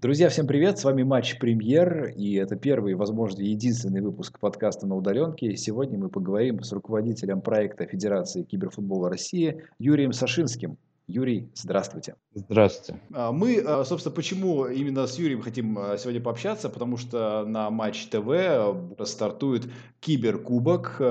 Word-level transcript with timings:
Друзья, 0.00 0.28
всем 0.28 0.46
привет! 0.46 0.78
С 0.78 0.84
вами 0.84 1.02
Матч 1.02 1.40
Премьер, 1.40 2.12
и 2.16 2.34
это 2.34 2.54
первый, 2.54 2.94
возможно, 2.94 3.42
единственный 3.42 4.00
выпуск 4.00 4.38
подкаста 4.38 4.86
на 4.86 4.94
удаленке. 4.94 5.56
Сегодня 5.56 5.98
мы 5.98 6.08
поговорим 6.08 6.62
с 6.62 6.70
руководителем 6.70 7.40
проекта 7.40 7.84
Федерации 7.84 8.44
киберфутбола 8.44 9.10
России 9.10 9.64
Юрием 9.80 10.12
Сашинским. 10.12 10.78
Юрий, 11.08 11.50
здравствуйте. 11.52 12.14
Здравствуйте. 12.32 13.00
А, 13.12 13.32
мы, 13.32 13.58
а, 13.58 13.84
собственно, 13.84 14.14
почему 14.14 14.66
именно 14.66 15.04
с 15.08 15.18
Юрием 15.18 15.42
хотим 15.42 15.76
а, 15.76 15.98
сегодня 15.98 16.20
пообщаться, 16.20 16.68
потому 16.68 16.96
что 16.96 17.44
на 17.44 17.68
Матч 17.68 18.06
ТВ 18.06 19.04
стартует 19.04 19.64
киберкубок 19.98 21.02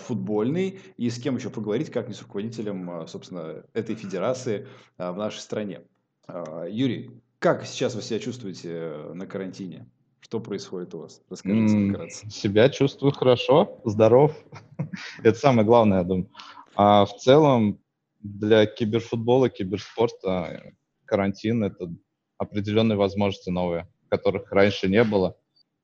футбольный, 0.00 0.80
и 0.96 1.10
с 1.10 1.18
кем 1.18 1.36
еще 1.36 1.50
поговорить, 1.50 1.90
как 1.90 2.08
не 2.08 2.14
с 2.14 2.22
руководителем, 2.22 3.06
собственно, 3.06 3.64
этой 3.74 3.96
федерации 3.96 4.66
в 4.96 5.16
нашей 5.18 5.40
стране. 5.40 5.82
Юрий, 6.68 7.10
как 7.40 7.66
сейчас 7.66 7.94
вы 7.94 8.02
себя 8.02 8.20
чувствуете 8.20 8.68
э, 8.70 9.12
на 9.14 9.26
карантине? 9.26 9.90
Что 10.20 10.40
происходит 10.40 10.94
у 10.94 11.00
вас? 11.00 11.22
Расскажите 11.30 11.74
М, 11.74 11.90
вкратце. 11.90 12.30
Себя 12.30 12.68
чувствую 12.68 13.12
хорошо, 13.12 13.80
здоров. 13.84 14.36
Это 15.24 15.38
самое 15.38 15.66
главное, 15.66 15.98
я 15.98 16.04
думаю. 16.04 16.30
А 16.76 17.06
в 17.06 17.16
целом 17.16 17.80
для 18.20 18.66
киберфутбола, 18.66 19.48
киберспорта 19.48 20.28
э, 20.28 20.72
карантин— 21.06 21.64
это 21.64 21.90
определенные 22.36 22.96
возможности 22.96 23.48
новые, 23.48 23.88
которых 24.10 24.52
раньше 24.52 24.88
не 24.88 25.02
было. 25.02 25.36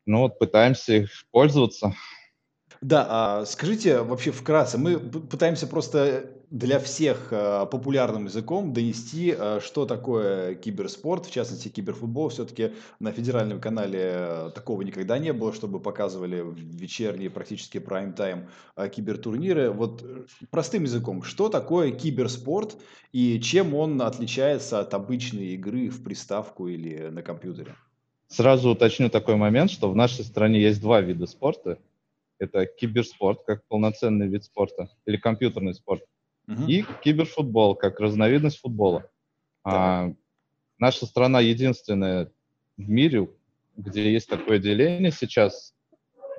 Ну 0.04 0.20
вот 0.20 0.38
пытаемся 0.38 0.92
их 0.96 1.10
пользоваться. 1.30 1.94
Да, 2.80 3.06
а 3.08 3.46
скажите 3.46 4.02
вообще 4.02 4.30
вкратце, 4.30 4.78
мы 4.78 4.98
пытаемся 4.98 5.66
просто 5.66 6.30
для 6.50 6.78
всех 6.78 7.28
а, 7.32 7.66
популярным 7.66 8.26
языком 8.26 8.72
донести, 8.72 9.34
а, 9.36 9.60
что 9.60 9.84
такое 9.84 10.54
киберспорт, 10.54 11.26
в 11.26 11.32
частности 11.32 11.68
киберфутбол. 11.68 12.28
Все-таки 12.28 12.72
на 13.00 13.12
федеральном 13.12 13.60
канале 13.60 14.50
такого 14.54 14.82
никогда 14.82 15.18
не 15.18 15.32
было, 15.32 15.52
чтобы 15.52 15.80
показывали 15.80 16.40
в 16.40 16.54
вечерние 16.56 17.30
практически 17.30 17.78
прайм-тайм 17.78 18.48
кибертурниры. 18.94 19.70
Вот 19.70 20.02
э, 20.02 20.24
простым 20.50 20.84
языком, 20.84 21.22
что 21.22 21.48
такое 21.48 21.90
киберспорт 21.90 22.76
и 23.12 23.40
чем 23.40 23.74
он 23.74 24.00
отличается 24.02 24.80
от 24.80 24.94
обычной 24.94 25.54
игры 25.54 25.88
в 25.88 26.04
приставку 26.04 26.68
или 26.68 27.08
на 27.08 27.22
компьютере? 27.22 27.74
Сразу 28.28 28.70
уточню 28.70 29.08
такой 29.08 29.36
момент, 29.36 29.70
что 29.70 29.90
в 29.90 29.96
нашей 29.96 30.24
стране 30.24 30.60
есть 30.60 30.80
два 30.80 31.00
вида 31.00 31.26
спорта 31.26 31.78
это 32.38 32.66
киберспорт 32.66 33.42
как 33.44 33.66
полноценный 33.68 34.28
вид 34.28 34.44
спорта 34.44 34.90
или 35.04 35.16
компьютерный 35.16 35.74
спорт, 35.74 36.02
угу. 36.48 36.64
и 36.66 36.84
киберфутбол 37.02 37.74
как 37.74 38.00
разновидность 38.00 38.58
футбола. 38.58 39.10
А, 39.64 40.12
наша 40.78 41.06
страна 41.06 41.40
единственная 41.40 42.30
в 42.76 42.88
мире, 42.88 43.28
где 43.76 44.12
есть 44.12 44.28
такое 44.28 44.58
деление 44.58 45.10
сейчас. 45.10 45.74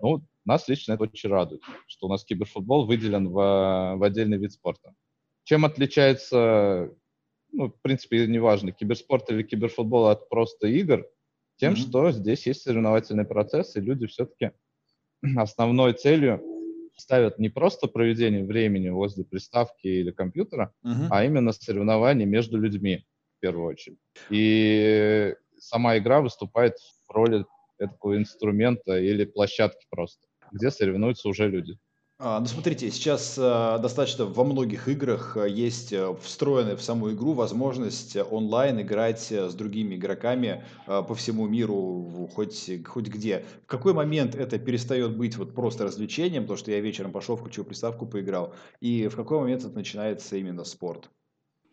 Ну, 0.01 0.23
нас 0.45 0.67
лично 0.67 0.93
это 0.93 1.03
очень 1.03 1.29
радует, 1.29 1.61
что 1.87 2.07
у 2.07 2.09
нас 2.09 2.23
киберфутбол 2.23 2.85
выделен 2.85 3.29
в, 3.29 3.95
в 3.97 4.03
отдельный 4.03 4.37
вид 4.37 4.53
спорта. 4.53 4.93
Чем 5.43 5.65
отличается, 5.65 6.93
ну, 7.51 7.69
в 7.69 7.81
принципе, 7.81 8.27
неважно, 8.27 8.71
киберспорт 8.71 9.29
или 9.31 9.43
киберфутбол 9.43 10.07
от 10.07 10.29
просто 10.29 10.67
игр, 10.67 11.05
тем, 11.57 11.73
mm-hmm. 11.73 11.75
что 11.75 12.11
здесь 12.11 12.45
есть 12.45 12.61
соревновательный 12.61 13.25
процесс, 13.25 13.75
и 13.75 13.81
люди 13.81 14.07
все-таки 14.07 14.51
основной 15.37 15.93
целью 15.93 16.41
ставят 16.95 17.39
не 17.39 17.49
просто 17.49 17.87
проведение 17.87 18.43
времени 18.43 18.89
возле 18.89 19.23
приставки 19.23 19.87
или 19.87 20.11
компьютера, 20.11 20.73
uh-huh. 20.83 21.07
а 21.11 21.23
именно 21.25 21.51
соревнования 21.51 22.25
между 22.25 22.57
людьми 22.57 23.05
в 23.37 23.39
первую 23.39 23.67
очередь. 23.67 23.99
И 24.29 25.35
сама 25.59 25.97
игра 25.97 26.21
выступает 26.21 26.73
в 27.07 27.11
роли 27.11 27.45
такого 27.77 28.17
инструмента 28.17 28.97
или 28.97 29.25
площадки 29.25 29.85
просто, 29.89 30.25
где 30.51 30.71
соревнуются 30.71 31.29
уже 31.29 31.47
люди. 31.47 31.77
А, 32.19 32.39
ну, 32.39 32.47
смотрите, 32.47 32.89
сейчас 32.89 33.37
а, 33.39 33.77
достаточно 33.77 34.25
во 34.25 34.43
многих 34.43 34.87
играх 34.87 35.37
а, 35.37 35.45
есть 35.45 35.93
а, 35.93 36.15
встроенная 36.15 36.75
в 36.75 36.81
саму 36.81 37.11
игру 37.11 37.33
возможность 37.33 38.17
онлайн 38.31 38.81
играть 38.81 39.31
с 39.31 39.53
другими 39.53 39.95
игроками 39.95 40.65
по 40.87 41.13
всему 41.13 41.47
миру, 41.47 42.27
хоть, 42.33 42.71
хоть 42.87 43.07
где. 43.07 43.45
В 43.65 43.67
какой 43.67 43.93
момент 43.93 44.33
это 44.33 44.57
перестает 44.57 45.15
быть 45.15 45.37
вот 45.37 45.53
просто 45.53 45.83
развлечением, 45.83 46.47
то, 46.47 46.55
что 46.55 46.71
я 46.71 46.79
вечером 46.79 47.11
пошел, 47.11 47.35
включил 47.35 47.65
приставку, 47.65 48.07
поиграл, 48.07 48.55
и 48.81 49.07
в 49.09 49.15
какой 49.15 49.39
момент 49.39 49.63
это 49.63 49.75
начинается 49.75 50.37
именно 50.37 50.63
спорт? 50.63 51.11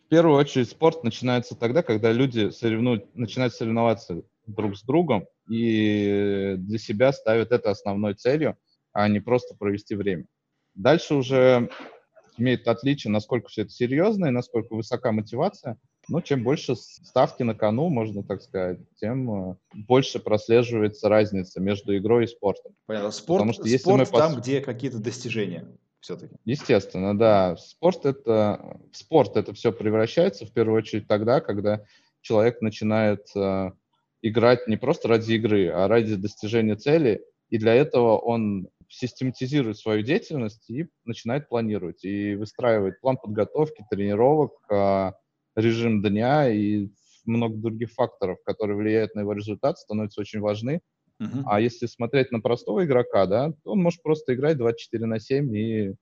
В 0.05 0.09
первую 0.09 0.37
очередь 0.37 0.69
спорт 0.69 1.03
начинается 1.03 1.55
тогда, 1.55 1.81
когда 1.81 2.11
люди 2.11 2.51
соревнуют, 2.51 3.15
начинают 3.15 3.55
соревноваться 3.55 4.21
друг 4.45 4.77
с 4.77 4.83
другом 4.83 5.25
и 5.49 6.53
для 6.59 6.77
себя 6.77 7.11
ставят 7.13 7.51
это 7.51 7.71
основной 7.71 8.13
целью, 8.13 8.55
а 8.93 9.07
не 9.07 9.19
просто 9.19 9.55
провести 9.55 9.95
время. 9.95 10.27
Дальше 10.75 11.15
уже 11.15 11.69
имеет 12.37 12.67
отличие, 12.67 13.11
насколько 13.11 13.47
все 13.49 13.63
это 13.63 13.71
серьезно 13.71 14.27
и 14.27 14.31
насколько 14.31 14.75
высока 14.75 15.11
мотивация. 15.11 15.77
Но 16.07 16.21
чем 16.21 16.43
больше 16.43 16.75
ставки 16.75 17.43
на 17.43 17.55
кону, 17.55 17.89
можно 17.89 18.23
так 18.23 18.41
сказать, 18.41 18.77
тем 18.99 19.51
э, 19.51 19.55
больше 19.73 20.19
прослеживается 20.19 21.09
разница 21.09 21.59
между 21.59 21.97
игрой 21.97 22.25
и 22.25 22.27
спортом. 22.27 22.73
Понятно. 22.85 23.09
Спорт, 23.11 23.39
Потому 23.39 23.53
что 23.53 23.63
если 23.63 23.77
спорт 23.77 24.11
мы 24.11 24.19
там, 24.19 24.35
где 24.35 24.61
какие-то 24.61 24.99
достижения 24.99 25.67
все-таки. 26.01 26.35
Естественно, 26.45 27.17
да. 27.17 27.55
Спорт 27.57 28.05
это, 28.05 28.77
в 28.91 28.97
спорт 28.97 29.35
это 29.35 29.53
все 29.53 29.71
превращается 29.71 30.45
в 30.45 30.51
первую 30.51 30.77
очередь 30.77 31.07
тогда, 31.07 31.41
когда 31.41 31.81
человек 32.21 32.61
начинает 32.61 33.25
э, 33.35 33.71
играть 34.21 34.67
не 34.67 34.77
просто 34.77 35.07
ради 35.07 35.33
игры, 35.33 35.69
а 35.69 35.87
ради 35.87 36.15
достижения 36.15 36.75
цели, 36.75 37.25
и 37.49 37.57
для 37.57 37.73
этого 37.73 38.17
он 38.17 38.67
систематизирует 38.89 39.77
свою 39.77 40.03
деятельность 40.03 40.69
и 40.69 40.87
начинает 41.05 41.49
планировать, 41.49 42.03
и 42.03 42.35
выстраивает 42.35 42.99
план 43.01 43.17
подготовки, 43.17 43.85
тренировок, 43.89 44.53
а, 44.71 45.13
режим 45.55 46.01
дня 46.01 46.49
и 46.49 46.89
много 47.25 47.57
других 47.57 47.91
факторов, 47.91 48.37
которые 48.45 48.77
влияют 48.77 49.15
на 49.15 49.21
его 49.21 49.33
результат, 49.33 49.77
становятся 49.77 50.21
очень 50.21 50.39
важны. 50.39 50.81
Uh-huh. 51.21 51.43
А 51.45 51.61
если 51.61 51.85
смотреть 51.85 52.31
на 52.31 52.41
простого 52.41 52.85
игрока, 52.85 53.25
да, 53.25 53.53
то 53.63 53.71
он 53.71 53.81
может 53.81 54.03
просто 54.03 54.33
играть 54.33 54.57
24 54.57 55.05
на 55.05 55.19
7 55.19 55.55
и 55.55 55.95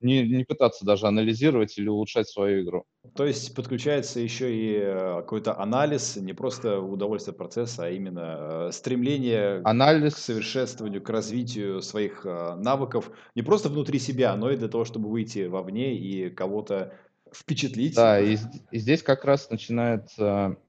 не, 0.00 0.26
не 0.26 0.44
пытаться 0.44 0.84
даже 0.84 1.06
анализировать 1.06 1.76
или 1.78 1.88
улучшать 1.88 2.28
свою 2.28 2.62
игру. 2.62 2.84
То 3.14 3.24
есть 3.24 3.54
подключается 3.54 4.20
еще 4.20 4.54
и 4.54 4.76
э, 4.76 5.16
какой-то 5.20 5.58
анализ, 5.58 6.16
не 6.16 6.32
просто 6.32 6.80
удовольствие 6.80 7.34
процесса, 7.34 7.86
а 7.86 7.90
именно 7.90 8.68
э, 8.68 8.72
стремление 8.72 9.60
анализ. 9.64 10.14
к 10.14 10.18
совершенствованию, 10.18 11.02
к 11.02 11.08
развитию 11.08 11.82
своих 11.82 12.26
э, 12.26 12.54
навыков, 12.56 13.10
не 13.34 13.42
просто 13.42 13.68
внутри 13.68 13.98
себя, 13.98 14.36
но 14.36 14.50
и 14.50 14.56
для 14.56 14.68
того, 14.68 14.84
чтобы 14.84 15.08
выйти 15.08 15.46
вовне 15.46 15.96
и 15.96 16.30
кого-то 16.30 16.94
впечатлить. 17.34 17.94
Да, 17.94 18.20
и, 18.20 18.36
и 18.70 18.78
здесь 18.78 19.02
как 19.02 19.24
раз 19.24 19.50
начинает 19.50 20.08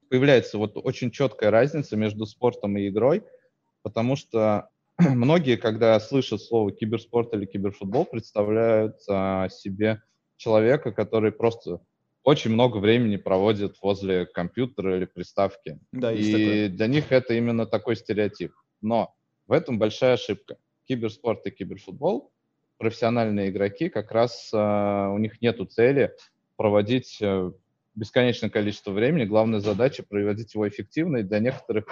появляется 0.08 0.56
вот 0.56 0.72
очень 0.76 1.10
четкая 1.10 1.50
разница 1.50 1.96
между 1.96 2.24
спортом 2.24 2.76
и 2.78 2.88
игрой, 2.88 3.22
потому 3.82 4.16
что 4.16 4.70
многие, 5.14 5.56
когда 5.56 5.98
слышат 6.00 6.42
слово 6.42 6.72
киберспорт 6.72 7.32
или 7.34 7.46
киберфутбол, 7.46 8.04
представляют 8.04 8.96
а, 9.08 9.48
себе 9.48 10.02
человека, 10.36 10.92
который 10.92 11.30
просто 11.30 11.80
очень 12.24 12.50
много 12.50 12.78
времени 12.78 13.16
проводит 13.16 13.76
возле 13.80 14.26
компьютера 14.26 14.96
или 14.96 15.04
приставки. 15.04 15.78
Да, 15.92 16.12
и 16.12 16.68
для 16.68 16.86
них 16.86 17.12
это 17.12 17.34
именно 17.34 17.64
такой 17.64 17.96
стереотип. 17.96 18.52
Но 18.80 19.14
в 19.46 19.52
этом 19.52 19.78
большая 19.78 20.14
ошибка. 20.14 20.58
Киберспорт 20.86 21.46
и 21.46 21.50
киберфутбол, 21.50 22.32
профессиональные 22.78 23.50
игроки, 23.50 23.88
как 23.88 24.10
раз 24.10 24.50
а, 24.52 25.10
у 25.10 25.18
них 25.18 25.40
нет 25.40 25.58
цели 25.70 26.12
проводить 26.56 27.18
а, 27.22 27.52
бесконечное 27.94 28.50
количество 28.50 28.90
времени. 28.90 29.24
Главная 29.24 29.60
задача 29.60 30.02
проводить 30.02 30.54
его 30.54 30.68
эффективно. 30.68 31.18
И 31.18 31.22
для 31.22 31.38
некоторых 31.38 31.86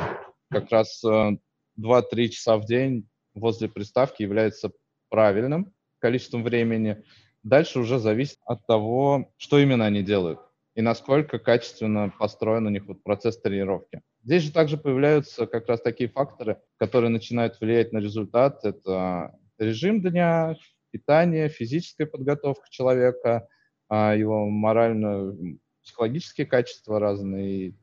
как 0.50 0.71
раз 0.71 1.05
а, 1.05 1.37
2-3 1.81 2.28
часа 2.28 2.56
в 2.56 2.64
день 2.64 3.08
возле 3.34 3.69
приставки 3.69 4.23
является 4.23 4.73
правильным 5.08 5.73
количеством 5.99 6.43
времени. 6.43 7.02
Дальше 7.43 7.78
уже 7.78 7.99
зависит 7.99 8.38
от 8.44 8.67
того, 8.67 9.32
что 9.37 9.58
именно 9.58 9.87
они 9.87 10.02
делают 10.02 10.40
и 10.76 10.82
насколько 10.82 11.38
качественно 11.38 12.12
построен 12.17 12.67
у 12.67 12.70
них 12.70 12.87
вот 12.87 13.02
процесс 13.02 13.40
тренировки. 13.40 14.02
Здесь 14.23 14.43
же 14.43 14.52
также 14.52 14.76
появляются 14.76 15.46
как 15.46 15.67
раз 15.69 15.81
такие 15.81 16.11
факторы, 16.11 16.61
которые 16.76 17.08
начинают 17.08 17.58
влиять 17.61 17.93
на 17.93 17.99
результат. 17.99 18.62
Это 18.64 19.34
режим 19.58 20.02
дня, 20.02 20.55
питание, 20.90 21.49
физическая 21.49 22.06
подготовка 22.06 22.67
человека, 22.70 23.49
а, 23.88 24.14
его 24.14 24.50
морально-психологические 24.50 26.46
качества 26.46 27.00
разные, 27.00 27.75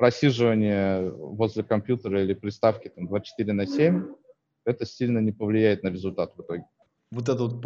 просиживание 0.00 1.10
возле 1.10 1.62
компьютера 1.62 2.22
или 2.22 2.32
приставки 2.32 2.88
там, 2.88 3.06
24 3.06 3.52
на 3.52 3.66
7, 3.66 4.06
это 4.64 4.86
сильно 4.86 5.18
не 5.18 5.30
повлияет 5.30 5.82
на 5.82 5.88
результат 5.88 6.32
в 6.36 6.40
итоге. 6.40 6.64
Вот 7.10 7.28
этот 7.28 7.60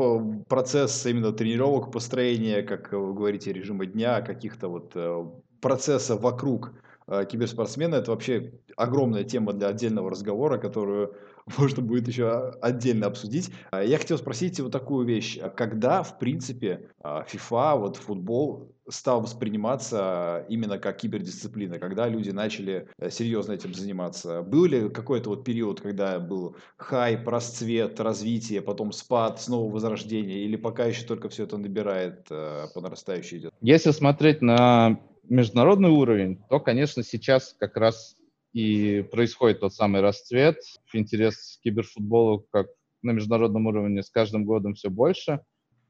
процесс 0.48 1.06
именно 1.06 1.32
тренировок, 1.32 1.92
построения, 1.92 2.62
как 2.62 2.92
вы 2.92 3.14
говорите, 3.14 3.52
режима 3.52 3.86
дня, 3.86 4.20
каких-то 4.20 4.66
вот 4.68 4.92
э, 4.96 5.24
процессов 5.60 6.22
вокруг 6.22 6.72
э, 7.06 7.24
киберспортсмены, 7.24 7.94
это 7.94 8.10
вообще 8.10 8.54
огромная 8.76 9.22
тема 9.22 9.52
для 9.52 9.68
отдельного 9.68 10.10
разговора, 10.10 10.58
которую 10.58 11.14
можно 11.56 11.84
будет 11.84 12.08
еще 12.08 12.50
отдельно 12.60 13.06
обсудить. 13.06 13.52
А 13.70 13.84
я 13.84 13.98
хотел 13.98 14.18
спросить 14.18 14.58
вот 14.58 14.72
такую 14.72 15.06
вещь. 15.06 15.38
А 15.40 15.50
когда, 15.50 16.02
в 16.02 16.18
принципе, 16.18 16.90
а, 17.00 17.24
FIFA, 17.24 17.78
вот 17.78 17.96
футбол 17.96 18.73
стал 18.88 19.20
восприниматься 19.20 20.44
именно 20.48 20.78
как 20.78 20.98
кибердисциплина, 20.98 21.78
когда 21.78 22.08
люди 22.08 22.30
начали 22.30 22.88
э, 22.98 23.10
серьезно 23.10 23.52
этим 23.52 23.74
заниматься? 23.74 24.42
Был 24.42 24.66
ли 24.66 24.88
какой-то 24.88 25.30
вот 25.30 25.44
период, 25.44 25.80
когда 25.80 26.18
был 26.18 26.56
хайп, 26.76 27.26
расцвет, 27.28 28.00
развитие, 28.00 28.62
потом 28.62 28.92
спад, 28.92 29.40
снова 29.40 29.72
возрождение, 29.72 30.44
или 30.44 30.56
пока 30.56 30.84
еще 30.84 31.04
только 31.04 31.28
все 31.28 31.44
это 31.44 31.56
набирает 31.56 32.26
э, 32.30 32.66
по 32.74 32.80
нарастающей 32.80 33.38
идет? 33.38 33.54
Если 33.60 33.90
смотреть 33.90 34.42
на 34.42 35.00
международный 35.28 35.90
уровень, 35.90 36.42
то, 36.50 36.60
конечно, 36.60 37.02
сейчас 37.02 37.56
как 37.58 37.76
раз 37.76 38.16
и 38.52 39.02
происходит 39.10 39.60
тот 39.60 39.74
самый 39.74 40.00
расцвет. 40.00 40.56
Интерес 40.92 41.58
к 41.58 41.64
киберфутболу 41.64 42.46
как 42.50 42.68
на 43.02 43.10
международном 43.10 43.66
уровне 43.66 44.02
с 44.02 44.10
каждым 44.10 44.44
годом 44.44 44.74
все 44.74 44.90
больше. 44.90 45.40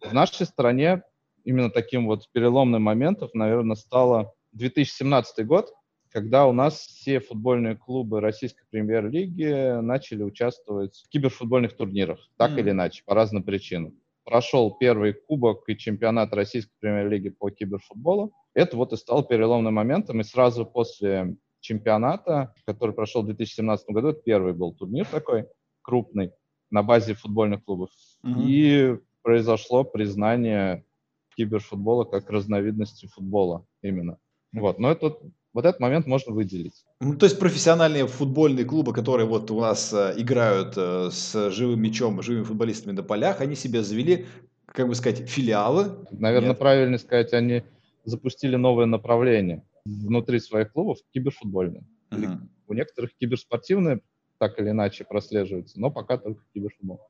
В 0.01 0.13
нашей 0.13 0.47
стране 0.47 1.03
именно 1.45 1.71
таким 1.71 2.07
вот 2.07 2.29
переломным 2.33 2.83
моментом, 2.83 3.29
наверное, 3.35 3.77
стало 3.77 4.35
2017 4.53 5.47
год, 5.47 5.73
когда 6.11 6.47
у 6.47 6.53
нас 6.53 6.75
все 6.75 7.21
футбольные 7.21 7.77
клубы 7.77 8.21
российской 8.21 8.65
премьер-лиги 8.71 9.81
начали 9.81 10.23
участвовать 10.23 11.03
в 11.05 11.09
киберфутбольных 11.09 11.77
турнирах, 11.77 12.31
так 12.37 12.53
mm. 12.53 12.61
или 12.61 12.71
иначе, 12.71 13.03
по 13.05 13.15
разным 13.15 13.43
причинам. 13.43 13.99
Прошел 14.25 14.71
первый 14.79 15.13
кубок 15.13 15.65
и 15.69 15.77
чемпионат 15.77 16.33
российской 16.33 16.73
премьер-лиги 16.81 17.31
по 17.31 17.51
киберфутболу. 17.51 18.33
Это 18.55 18.77
вот 18.77 18.93
и 18.93 18.97
стало 18.97 19.25
переломным 19.25 19.75
моментом, 19.75 20.21
и 20.21 20.25
сразу 20.25 20.65
после 20.65 21.37
чемпионата, 21.61 22.55
который 22.65 22.95
прошел 22.95 23.23
в 23.23 23.27
2017 23.27 23.89
году. 23.89 24.09
Это 24.09 24.23
первый 24.23 24.53
был 24.53 24.73
турнир 24.73 25.07
такой 25.07 25.49
крупный 25.83 26.31
на 26.71 26.83
базе 26.83 27.15
футбольных 27.15 27.65
клубов. 27.65 27.91
Угу. 28.23 28.41
И 28.47 28.99
произошло 29.23 29.83
признание 29.83 30.85
киберфутбола 31.37 32.05
как 32.05 32.31
разновидности 32.31 33.07
футбола 33.07 33.67
именно. 33.83 34.19
Вот, 34.53 34.79
но 34.79 34.93
это, 34.93 35.17
вот 35.53 35.65
этот 35.65 35.81
момент 35.81 36.07
можно 36.07 36.33
выделить. 36.33 36.85
Ну, 37.01 37.17
то 37.17 37.27
есть 37.27 37.39
профессиональные 37.39 38.07
футбольные 38.07 38.65
клубы, 38.65 38.93
которые 38.93 39.27
вот 39.27 39.51
у 39.51 39.61
нас 39.61 39.93
э, 39.93 40.15
играют 40.17 40.75
э, 40.77 41.11
с 41.11 41.51
живым 41.51 41.83
мячом, 41.83 42.23
живыми 42.23 42.45
футболистами 42.45 42.93
на 42.93 43.03
полях, 43.03 43.41
они 43.41 43.57
себе 43.57 43.83
завели, 43.83 44.27
как 44.67 44.89
бы 44.89 44.95
сказать, 44.95 45.29
филиалы. 45.29 46.07
Наверное, 46.13 46.51
Нет. 46.51 46.59
правильно 46.59 46.99
сказать, 46.99 47.33
они 47.33 47.65
запустили 48.05 48.57
новое 48.57 48.87
направление 48.87 49.65
внутри 49.85 50.39
своих 50.39 50.73
клубов 50.73 50.99
киберфутбольные. 51.13 51.85
Uh-huh. 52.11 52.39
У 52.69 52.75
некоторых 52.75 53.15
киберспортивные 53.17 54.01
так 54.39 54.59
или 54.61 54.71
иначе 54.71 55.05
прослеживаются, 55.05 55.81
но 55.81 55.91
пока 55.91 56.19
только 56.19 56.43
киберфутбол. 56.53 57.01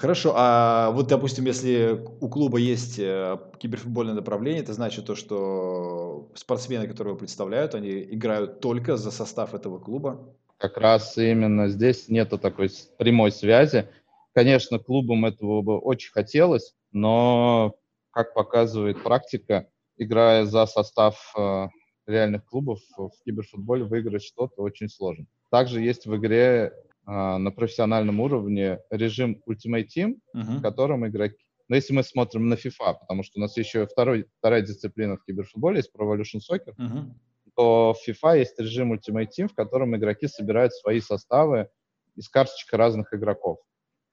Хорошо, 0.00 0.32
а 0.34 0.92
вот, 0.92 1.08
допустим, 1.08 1.44
если 1.44 2.06
у 2.22 2.30
клуба 2.30 2.56
есть 2.56 2.98
э, 2.98 3.36
киберфутбольное 3.58 4.14
направление, 4.14 4.62
это 4.62 4.72
значит 4.72 5.04
то, 5.04 5.14
что 5.14 6.30
спортсмены, 6.34 6.88
которые 6.88 7.10
его 7.10 7.18
представляют, 7.18 7.74
они 7.74 8.00
играют 8.04 8.60
только 8.60 8.96
за 8.96 9.10
состав 9.10 9.52
этого 9.52 9.78
клуба? 9.78 10.34
Как 10.56 10.78
раз 10.78 11.18
именно 11.18 11.68
здесь 11.68 12.08
нету 12.08 12.38
такой 12.38 12.70
прямой 12.96 13.30
связи. 13.30 13.90
Конечно, 14.32 14.78
клубам 14.78 15.26
этого 15.26 15.60
бы 15.60 15.78
очень 15.78 16.12
хотелось, 16.12 16.74
но, 16.92 17.74
как 18.10 18.32
показывает 18.32 19.02
практика, 19.02 19.68
играя 19.98 20.46
за 20.46 20.64
состав 20.64 21.30
э, 21.36 21.68
реальных 22.06 22.46
клубов 22.46 22.78
в 22.96 23.10
киберфутболе 23.26 23.84
выиграть 23.84 24.22
что-то 24.22 24.62
очень 24.62 24.88
сложно. 24.88 25.26
Также 25.50 25.82
есть 25.82 26.06
в 26.06 26.16
игре 26.16 26.72
на 27.06 27.50
профессиональном 27.50 28.20
уровне 28.20 28.80
режим 28.90 29.42
Ultimate 29.48 29.86
Team, 29.86 30.14
uh-huh. 30.34 30.58
в 30.58 30.62
котором 30.62 31.06
игроки... 31.06 31.36
Но 31.68 31.76
если 31.76 31.92
мы 31.92 32.02
смотрим 32.02 32.48
на 32.48 32.54
FIFA, 32.54 32.96
потому 33.00 33.22
что 33.22 33.38
у 33.38 33.40
нас 33.40 33.56
еще 33.56 33.86
второй, 33.86 34.26
вторая 34.38 34.62
дисциплина 34.62 35.16
в 35.16 35.24
киберфутболе 35.24 35.78
есть 35.78 35.90
Pro 35.96 36.06
Evolution 36.06 36.40
Soccer, 36.40 36.74
uh-huh. 36.78 37.10
то 37.56 37.94
в 37.94 38.08
FIFA 38.08 38.38
есть 38.38 38.58
режим 38.58 38.92
Ultimate 38.92 39.28
Team, 39.36 39.48
в 39.48 39.54
котором 39.54 39.96
игроки 39.96 40.28
собирают 40.28 40.72
свои 40.74 41.00
составы 41.00 41.68
из 42.16 42.28
карточек 42.28 42.72
разных 42.72 43.14
игроков. 43.14 43.58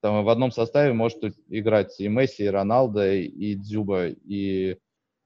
Там 0.02 0.24
в 0.24 0.30
одном 0.30 0.52
составе 0.52 0.94
может 0.94 1.18
играть 1.50 2.00
и 2.00 2.08
Месси, 2.08 2.44
и 2.44 2.48
Роналдо, 2.48 3.16
и 3.16 3.56
Дзюба, 3.56 4.10
и 4.10 4.78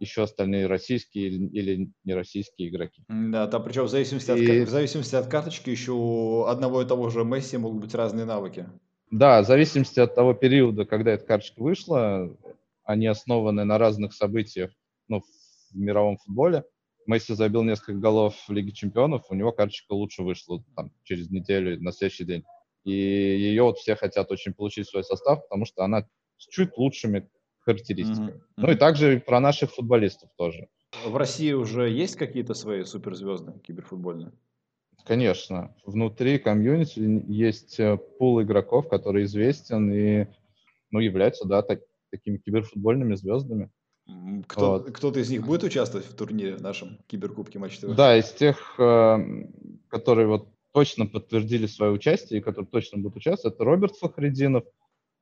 еще 0.02 0.24
остальные 0.24 0.66
российские 0.66 1.30
или 1.30 1.92
нероссийские 2.04 2.70
игроки. 2.70 3.04
Да, 3.08 3.48
там 3.48 3.64
причем 3.64 3.84
в 3.84 3.90
зависимости, 3.90 4.32
и... 4.32 4.62
от, 4.62 4.68
в 4.68 4.72
зависимости 4.72 5.16
от 5.16 5.28
карточки 5.28 5.70
еще 5.70 5.92
у 5.92 6.46
одного 6.46 6.82
и 6.82 6.88
того 6.88 7.10
же 7.10 7.24
Месси 7.24 7.58
могут 7.58 7.82
быть 7.82 7.94
разные 7.94 8.26
навыки. 8.26 8.68
Да, 9.12 9.44
в 9.44 9.46
зависимости 9.46 10.00
от 10.00 10.16
того 10.16 10.34
периода, 10.34 10.86
когда 10.86 11.12
эта 11.12 11.24
карточка 11.24 11.62
вышла, 11.62 12.36
они 12.84 13.06
основаны 13.06 13.64
на 13.64 13.78
разных 13.78 14.14
событиях 14.14 14.72
ну, 15.08 15.22
в 15.22 15.78
мировом 15.78 16.18
футболе. 16.18 16.64
Месси 17.06 17.36
забил 17.36 17.62
несколько 17.62 17.94
голов 17.94 18.36
в 18.48 18.52
Лиге 18.52 18.72
Чемпионов, 18.72 19.26
у 19.30 19.36
него 19.36 19.52
карточка 19.52 19.94
лучше 19.94 20.24
вышла 20.24 20.64
там, 20.76 20.92
через 21.04 21.30
неделю, 21.30 21.80
на 21.80 21.92
следующий 21.92 22.26
день. 22.26 22.44
И 22.86 22.92
ее 22.92 23.62
вот 23.64 23.78
все 23.78 23.96
хотят 23.96 24.32
очень 24.32 24.54
получить 24.54 24.88
свой 24.88 25.04
состав, 25.04 25.44
потому 25.44 25.66
что 25.66 25.84
она 25.84 26.08
с 26.38 26.48
чуть 26.48 26.76
лучшими 26.76 27.30
характеристиками. 27.62 28.32
Mm-hmm. 28.32 28.54
Ну 28.58 28.72
и 28.72 28.76
также 28.76 29.20
про 29.20 29.40
наших 29.40 29.72
футболистов 29.72 30.30
тоже. 30.38 30.68
В 31.06 31.16
России 31.16 31.54
уже 31.54 31.90
есть 31.90 32.16
какие-то 32.16 32.54
свои 32.54 32.84
суперзвезды 32.84 33.54
киберфутбольные? 33.60 34.32
Конечно. 35.06 35.76
Внутри 35.86 36.38
комьюнити 36.38 37.00
есть 37.28 37.80
э, 37.80 37.98
пул 37.98 38.42
игроков, 38.42 38.88
который 38.90 39.24
известен 39.24 39.92
и 39.92 40.28
ну, 40.92 41.00
являются 41.00 41.48
да, 41.48 41.62
так, 41.62 41.80
такими 42.12 42.38
киберфутбольными 42.38 43.16
звездами. 43.16 43.72
Кто, 44.48 44.72
вот. 44.72 44.92
Кто-то 44.92 45.20
из 45.20 45.30
них 45.30 45.46
будет 45.46 45.64
участвовать 45.64 46.06
в 46.06 46.16
турнире 46.16 46.58
нашем 46.58 47.00
Киберкубке 47.08 47.60
Матч 47.60 47.80
ТВ? 47.80 47.96
Да, 47.96 48.18
из 48.18 48.32
тех, 48.32 48.76
э, 48.78 49.18
которые 49.88 50.28
вот 50.28 50.50
точно 50.74 51.06
подтвердили 51.06 51.66
свое 51.66 51.92
участие 51.92 52.40
и 52.40 52.44
которые 52.44 52.68
точно 52.68 52.98
будут 52.98 53.18
участвовать, 53.18 53.56
это 53.56 53.64
Роберт 53.64 53.96
Фахрединов, 53.98 54.66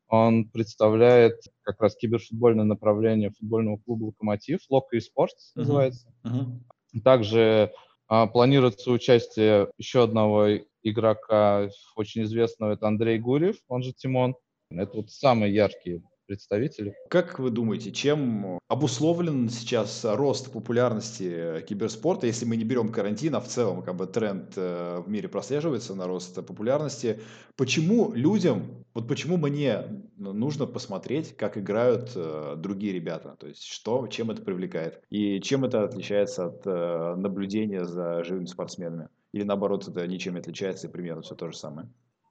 он 0.10 0.50
представляет 0.50 1.36
как 1.62 1.80
раз 1.82 1.96
киберфутбольное 1.96 2.66
направление 2.66 3.32
футбольного 3.32 3.78
клуба 3.78 4.06
«Локомотив», 4.06 4.60
«Локо 4.70 4.98
и 4.98 5.00
спорт» 5.00 5.32
uh-huh. 5.34 5.60
называется. 5.60 6.14
Uh-huh. 6.24 7.02
Также 7.04 7.72
а, 8.08 8.26
планируется 8.28 8.92
участие 8.92 9.70
еще 9.78 10.04
одного 10.04 10.48
игрока, 10.82 11.70
очень 11.96 12.24
известного, 12.24 12.74
это 12.74 12.88
Андрей 12.88 13.20
Гурьев, 13.20 13.58
он 13.68 13.84
же 13.84 13.94
Тимон. 13.94 14.36
Это 14.72 14.98
вот 14.98 15.10
самые 15.12 15.54
яркие 15.54 16.04
представителей. 16.30 16.94
Как 17.10 17.40
вы 17.40 17.50
думаете, 17.50 17.92
чем 17.92 18.60
обусловлен 18.68 19.50
сейчас 19.50 20.06
рост 20.06 20.52
популярности 20.52 21.62
киберспорта, 21.68 22.28
если 22.28 22.46
мы 22.46 22.56
не 22.56 22.64
берем 22.64 22.92
карантин, 22.92 23.34
а 23.34 23.42
в 23.42 23.48
целом 23.48 23.82
как 23.82 23.96
бы 23.96 24.06
тренд 24.06 24.54
э, 24.56 25.02
в 25.04 25.10
мире 25.10 25.28
прослеживается 25.28 25.96
на 25.96 26.06
рост 26.06 26.36
популярности? 26.36 27.20
Почему 27.58 28.14
людям, 28.14 28.86
вот 28.94 29.08
почему 29.08 29.38
мне 29.38 29.86
нужно 30.18 30.68
посмотреть, 30.68 31.36
как 31.36 31.58
играют 31.58 32.12
э, 32.16 32.54
другие 32.58 32.94
ребята? 32.94 33.36
То 33.40 33.48
есть 33.48 33.64
что, 33.64 34.06
чем 34.06 34.30
это 34.30 34.44
привлекает? 34.44 35.02
И 35.10 35.42
чем 35.42 35.66
это 35.66 35.84
отличается 35.84 36.46
от 36.46 36.62
э, 36.66 37.16
наблюдения 37.16 37.86
за 37.86 38.24
живыми 38.24 38.46
спортсменами? 38.46 39.10
Или 39.34 39.46
наоборот, 39.46 39.88
это 39.88 40.06
ничем 40.06 40.34
не 40.34 40.42
отличается 40.42 40.88
и 40.88 40.92
примерно 40.92 41.24
все 41.24 41.34
то 41.34 41.50
же 41.50 41.58
самое? 41.58 41.90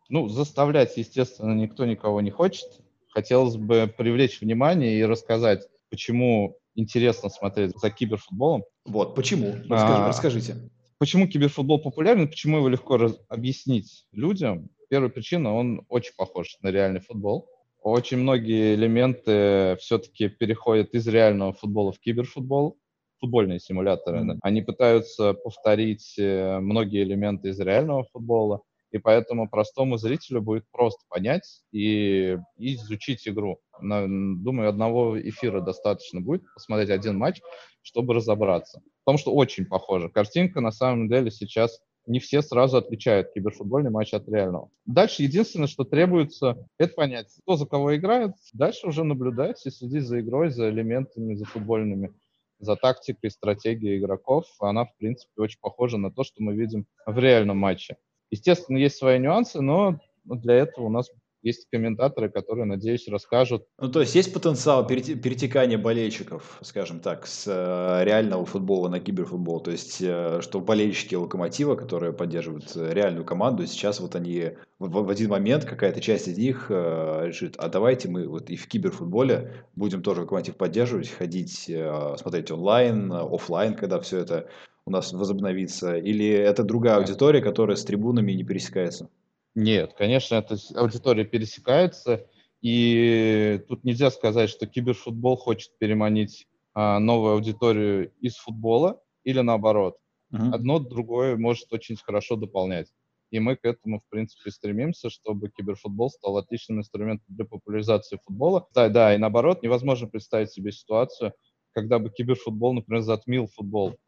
Ну, 0.08 0.28
заставлять, 0.28 0.96
естественно, 0.96 1.52
никто 1.52 1.84
никого 1.84 2.20
не 2.20 2.30
хочет 2.30 2.80
хотелось 3.18 3.56
бы 3.56 3.92
привлечь 3.98 4.40
внимание 4.40 4.96
и 4.96 5.04
рассказать, 5.04 5.66
почему 5.90 6.56
интересно 6.76 7.28
смотреть 7.30 7.72
за 7.76 7.90
киберфутболом. 7.90 8.62
Вот, 8.84 9.16
почему? 9.16 9.54
Расскажи, 9.68 10.04
а, 10.04 10.08
расскажите. 10.08 10.70
Почему 10.98 11.26
киберфутбол 11.26 11.82
популярен, 11.82 12.28
почему 12.28 12.58
его 12.58 12.68
легко 12.68 12.96
раз, 12.96 13.18
объяснить 13.28 14.06
людям? 14.12 14.70
Первая 14.88 15.10
причина, 15.10 15.52
он 15.52 15.84
очень 15.88 16.12
похож 16.16 16.56
на 16.62 16.68
реальный 16.68 17.00
футбол. 17.00 17.48
Очень 17.82 18.18
многие 18.18 18.76
элементы 18.76 19.76
все-таки 19.80 20.28
переходят 20.28 20.94
из 20.94 21.08
реального 21.08 21.52
футбола 21.52 21.90
в 21.90 21.98
киберфутбол, 21.98 22.78
футбольные 23.18 23.58
симуляторы. 23.58 24.20
Mm-hmm. 24.20 24.38
Они 24.42 24.62
пытаются 24.62 25.32
повторить 25.34 26.14
э, 26.20 26.60
многие 26.60 27.02
элементы 27.02 27.48
из 27.48 27.58
реального 27.58 28.04
футбола 28.12 28.60
и 28.90 28.98
поэтому 28.98 29.48
простому 29.48 29.96
зрителю 29.96 30.40
будет 30.40 30.64
просто 30.70 31.00
понять 31.08 31.62
и, 31.72 32.38
и 32.56 32.74
изучить 32.74 33.26
игру. 33.28 33.60
Думаю, 33.80 34.68
одного 34.68 35.20
эфира 35.20 35.60
достаточно 35.60 36.20
будет 36.20 36.42
посмотреть 36.54 36.90
один 36.90 37.18
матч, 37.18 37.40
чтобы 37.82 38.14
разобраться. 38.14 38.82
Потому 39.04 39.18
что 39.18 39.34
очень 39.34 39.66
похоже. 39.66 40.08
Картинка 40.08 40.60
на 40.60 40.72
самом 40.72 41.08
деле 41.08 41.30
сейчас 41.30 41.80
не 42.06 42.20
все 42.20 42.40
сразу 42.40 42.78
отличают 42.78 43.32
киберфутбольный 43.32 43.90
матч 43.90 44.14
от 44.14 44.26
реального. 44.28 44.70
Дальше 44.86 45.22
единственное, 45.22 45.66
что 45.66 45.84
требуется, 45.84 46.66
это 46.78 46.94
понять, 46.94 47.28
кто 47.42 47.56
за 47.56 47.66
кого 47.66 47.94
играет. 47.96 48.32
Дальше 48.54 48.86
уже 48.86 49.04
наблюдать 49.04 49.64
и 49.66 49.70
следить 49.70 50.04
за 50.04 50.20
игрой, 50.20 50.50
за 50.50 50.70
элементами, 50.70 51.34
за 51.34 51.44
футбольными 51.44 52.14
за 52.60 52.76
тактикой, 52.76 53.30
стратегией 53.30 53.98
игроков, 53.98 54.46
она, 54.60 54.84
в 54.84 54.96
принципе, 54.96 55.32
очень 55.36 55.60
похожа 55.60 55.96
на 55.96 56.10
то, 56.10 56.24
что 56.24 56.42
мы 56.42 56.54
видим 56.54 56.86
в 57.06 57.18
реальном 57.18 57.58
матче. 57.58 57.96
Естественно, 58.30 58.76
есть 58.76 58.96
свои 58.96 59.18
нюансы, 59.18 59.60
но 59.60 59.98
для 60.24 60.54
этого 60.54 60.86
у 60.86 60.90
нас 60.90 61.10
есть 61.42 61.66
комментаторы, 61.70 62.28
которые, 62.30 62.64
надеюсь, 62.64 63.08
расскажут. 63.08 63.66
Ну, 63.78 63.90
то 63.90 64.00
есть 64.00 64.14
есть 64.14 64.32
потенциал 64.32 64.86
перетекания 64.86 65.78
болельщиков, 65.78 66.58
скажем 66.62 67.00
так, 67.00 67.26
с 67.26 67.44
э, 67.46 68.04
реального 68.04 68.44
футбола 68.44 68.88
на 68.88 69.00
киберфутбол. 69.00 69.60
То 69.60 69.70
есть, 69.70 69.98
э, 70.00 70.40
что 70.42 70.60
болельщики 70.60 71.14
Локомотива, 71.14 71.76
которые 71.76 72.12
поддерживают 72.12 72.72
э, 72.74 72.92
реальную 72.92 73.24
команду, 73.24 73.66
сейчас 73.66 74.00
вот 74.00 74.16
они 74.16 74.52
в 74.78 75.10
один 75.10 75.30
момент, 75.30 75.64
какая-то 75.64 76.00
часть 76.00 76.28
из 76.28 76.38
них 76.38 76.70
решит, 76.70 77.56
а 77.58 77.68
давайте 77.68 78.08
мы 78.08 78.28
вот 78.28 78.48
и 78.48 78.56
в 78.56 78.68
киберфутболе 78.68 79.64
будем 79.74 80.02
тоже 80.02 80.20
Локомотив 80.20 80.56
поддерживать, 80.56 81.08
ходить, 81.08 81.68
смотреть 82.16 82.52
онлайн, 82.52 83.10
офлайн, 83.10 83.74
когда 83.74 83.98
все 84.00 84.18
это 84.18 84.48
у 84.88 84.90
нас 84.90 85.12
возобновится. 85.12 85.96
Или 85.96 86.26
это 86.28 86.64
другая 86.64 86.96
аудитория, 86.96 87.40
которая 87.40 87.76
с 87.76 87.84
трибунами 87.84 88.32
не 88.32 88.42
пересекается? 88.42 89.10
Нет, 89.54 89.94
конечно, 89.96 90.36
эта 90.36 90.56
аудитория 90.74 91.24
пересекается, 91.24 92.26
и 92.62 93.62
тут 93.68 93.84
нельзя 93.84 94.10
сказать, 94.10 94.50
что 94.50 94.66
киберфутбол 94.66 95.36
хочет 95.36 95.76
переманить 95.78 96.46
а, 96.74 96.98
новую 96.98 97.34
аудиторию 97.34 98.12
из 98.20 98.36
футбола 98.36 99.00
или 99.24 99.40
наоборот. 99.40 99.98
Uh-huh. 100.32 100.52
Одно 100.52 100.78
другое 100.78 101.36
может 101.36 101.72
очень 101.72 101.96
хорошо 101.96 102.36
дополнять. 102.36 102.88
И 103.30 103.40
мы 103.40 103.56
к 103.56 103.64
этому, 103.64 104.00
в 104.00 104.08
принципе, 104.08 104.50
стремимся, 104.50 105.10
чтобы 105.10 105.50
киберфутбол 105.50 106.08
стал 106.10 106.38
отличным 106.38 106.78
инструментом 106.78 107.26
для 107.28 107.44
популяризации 107.44 108.18
футбола. 108.24 108.66
Да, 108.74 108.88
да, 108.88 109.14
и 109.14 109.18
наоборот, 109.18 109.62
невозможно 109.62 110.08
представить 110.08 110.50
себе 110.50 110.72
ситуацию, 110.72 111.34
когда 111.72 111.98
бы 111.98 112.10
киберфутбол, 112.10 112.72
например, 112.72 113.02
затмил 113.02 113.48
футбол 113.48 113.98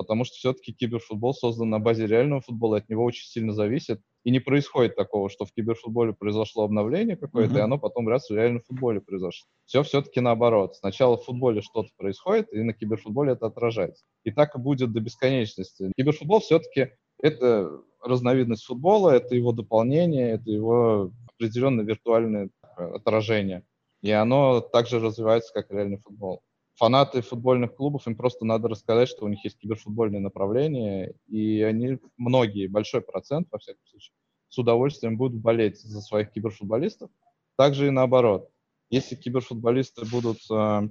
потому 0.00 0.24
что 0.24 0.34
все-таки 0.36 0.72
киберфутбол 0.72 1.34
создан 1.34 1.68
на 1.68 1.78
базе 1.78 2.06
реального 2.06 2.40
футбола, 2.40 2.78
от 2.78 2.88
него 2.88 3.04
очень 3.04 3.26
сильно 3.26 3.52
зависит. 3.52 4.00
И 4.24 4.30
не 4.30 4.40
происходит 4.40 4.96
такого, 4.96 5.28
что 5.28 5.44
в 5.44 5.52
киберфутболе 5.52 6.14
произошло 6.14 6.64
обновление 6.64 7.18
какое-то, 7.18 7.56
mm-hmm. 7.56 7.58
и 7.58 7.60
оно 7.60 7.78
потом 7.78 8.08
раз 8.08 8.30
в 8.30 8.34
реальном 8.34 8.62
футболе 8.62 9.02
произошло. 9.02 9.46
Все 9.66 9.82
все-таки 9.82 10.20
наоборот. 10.20 10.74
Сначала 10.74 11.18
в 11.18 11.24
футболе 11.24 11.60
что-то 11.60 11.90
происходит, 11.98 12.50
и 12.50 12.62
на 12.62 12.72
киберфутболе 12.72 13.32
это 13.32 13.44
отражается. 13.44 14.02
И 14.24 14.30
так 14.30 14.56
и 14.56 14.58
будет 14.58 14.90
до 14.90 15.00
бесконечности. 15.00 15.92
Киберфутбол 15.98 16.40
все-таки 16.40 16.92
это 17.22 17.70
разновидность 18.02 18.64
футбола, 18.64 19.10
это 19.10 19.34
его 19.34 19.52
дополнение, 19.52 20.30
это 20.30 20.50
его 20.50 21.12
определенное 21.36 21.84
виртуальное 21.84 22.48
отражение. 22.74 23.64
И 24.00 24.10
оно 24.10 24.60
также 24.60 24.98
развивается, 24.98 25.52
как 25.52 25.70
реальный 25.70 25.98
футбол 25.98 26.40
фанаты 26.80 27.20
футбольных 27.20 27.74
клубов, 27.74 28.06
им 28.06 28.16
просто 28.16 28.46
надо 28.46 28.68
рассказать, 28.68 29.10
что 29.10 29.26
у 29.26 29.28
них 29.28 29.44
есть 29.44 29.58
киберфутбольное 29.58 30.18
направление, 30.18 31.12
и 31.28 31.60
они, 31.60 31.98
многие, 32.16 32.68
большой 32.68 33.02
процент, 33.02 33.48
во 33.50 33.58
всяком 33.58 33.84
случае, 33.84 34.14
с 34.48 34.56
удовольствием 34.56 35.18
будут 35.18 35.42
болеть 35.42 35.78
за 35.78 36.00
своих 36.00 36.32
киберфутболистов. 36.32 37.10
Также 37.56 37.88
и 37.88 37.90
наоборот. 37.90 38.48
Если 38.88 39.14
киберфутболисты 39.14 40.06
будут 40.06 40.38
э, 40.50 40.88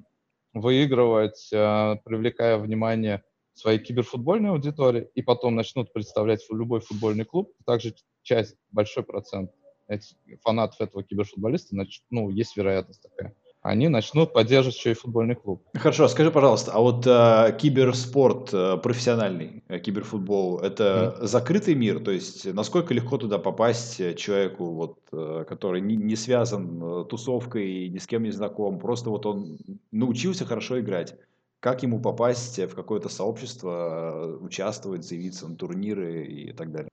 выигрывать, 0.53 1.49
э, 1.51 1.95
привлекая 2.05 2.59
внимание 2.59 3.23
своей 3.55 3.79
киберфутбольной 3.79 4.51
аудитории, 4.51 5.09
и 5.15 5.23
потом 5.23 5.55
начнут 5.55 5.91
представлять 5.91 6.45
любой 6.51 6.81
футбольный 6.81 7.25
клуб, 7.25 7.51
также 7.65 7.95
часть, 8.21 8.55
большой 8.69 9.01
процент 9.01 9.51
этих 9.87 10.15
фанатов 10.43 10.79
этого 10.81 11.03
киберфутболиста, 11.03 11.69
значит, 11.69 12.03
ну, 12.11 12.29
есть 12.29 12.55
вероятность 12.55 13.01
такая, 13.01 13.33
они 13.61 13.89
начнут 13.89 14.33
поддерживать 14.33 14.77
еще 14.77 14.91
и 14.91 14.93
футбольный 14.93 15.35
клуб. 15.35 15.63
Хорошо, 15.73 16.07
скажи, 16.07 16.31
пожалуйста, 16.31 16.71
а 16.73 16.79
вот 16.79 17.05
э, 17.05 17.57
киберспорт, 17.59 18.53
э, 18.53 18.77
профессиональный 18.77 19.63
э, 19.67 19.79
киберфутбол, 19.79 20.59
это 20.59 21.17
mm. 21.19 21.27
закрытый 21.27 21.75
мир? 21.75 21.99
То 21.99 22.11
есть 22.11 22.45
насколько 22.53 22.93
легко 22.93 23.17
туда 23.17 23.37
попасть 23.37 23.99
э, 23.99 24.15
человеку, 24.15 24.71
вот, 24.71 24.99
э, 25.11 25.45
который 25.47 25.81
не, 25.81 25.97
не 25.97 26.15
связан 26.15 26.81
э, 26.81 27.05
тусовкой, 27.05 27.89
ни 27.89 27.97
с 27.97 28.07
кем 28.07 28.23
не 28.23 28.31
знаком, 28.31 28.79
просто 28.79 29.09
вот 29.09 29.25
он 29.25 29.57
научился 29.91 30.45
хорошо 30.45 30.79
играть? 30.79 31.15
Как 31.59 31.83
ему 31.83 31.99
попасть 31.99 32.57
в 32.57 32.73
какое-то 32.73 33.09
сообщество, 33.09 34.13
э, 34.13 34.37
участвовать, 34.41 35.03
заявиться 35.03 35.49
на 35.49 35.57
турниры 35.57 36.25
и 36.25 36.53
так 36.53 36.71
далее? 36.71 36.89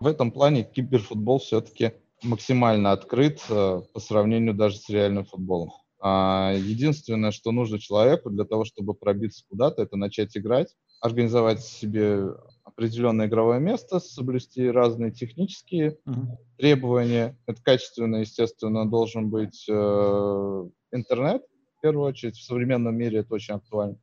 В 0.00 0.06
этом 0.06 0.32
плане 0.32 0.64
киберфутбол 0.64 1.38
все-таки 1.38 1.92
максимально 2.22 2.92
открыт 2.92 3.42
э, 3.50 3.82
по 3.92 4.00
сравнению 4.00 4.54
даже 4.54 4.78
с 4.78 4.88
реальным 4.88 5.26
футболом. 5.26 5.72
А, 6.00 6.52
единственное, 6.54 7.32
что 7.32 7.50
нужно 7.50 7.78
человеку 7.78 8.30
для 8.30 8.44
того, 8.44 8.64
чтобы 8.64 8.94
пробиться 8.94 9.44
куда-то, 9.48 9.82
это 9.82 9.96
начать 9.96 10.36
играть, 10.36 10.76
организовать 11.00 11.60
себе 11.60 12.24
определенное 12.64 13.26
игровое 13.26 13.58
место, 13.58 13.98
соблюсти 13.98 14.68
разные 14.68 15.10
технические 15.10 15.98
uh-huh. 16.06 16.36
требования. 16.56 17.36
Это 17.46 17.60
качественно, 17.62 18.16
естественно, 18.16 18.88
должен 18.88 19.30
быть 19.30 19.66
э, 19.68 20.68
интернет, 20.92 21.42
в 21.78 21.80
первую 21.80 22.06
очередь. 22.06 22.36
В 22.36 22.44
современном 22.44 22.96
мире 22.96 23.20
это 23.20 23.34
очень 23.34 23.54
актуально. 23.54 23.98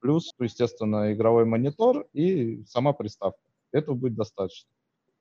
Плюс, 0.00 0.30
естественно, 0.38 1.12
игровой 1.12 1.44
монитор 1.44 2.06
и 2.12 2.64
сама 2.66 2.92
приставка. 2.94 3.40
Этого 3.72 3.94
будет 3.94 4.14
достаточно. 4.14 4.70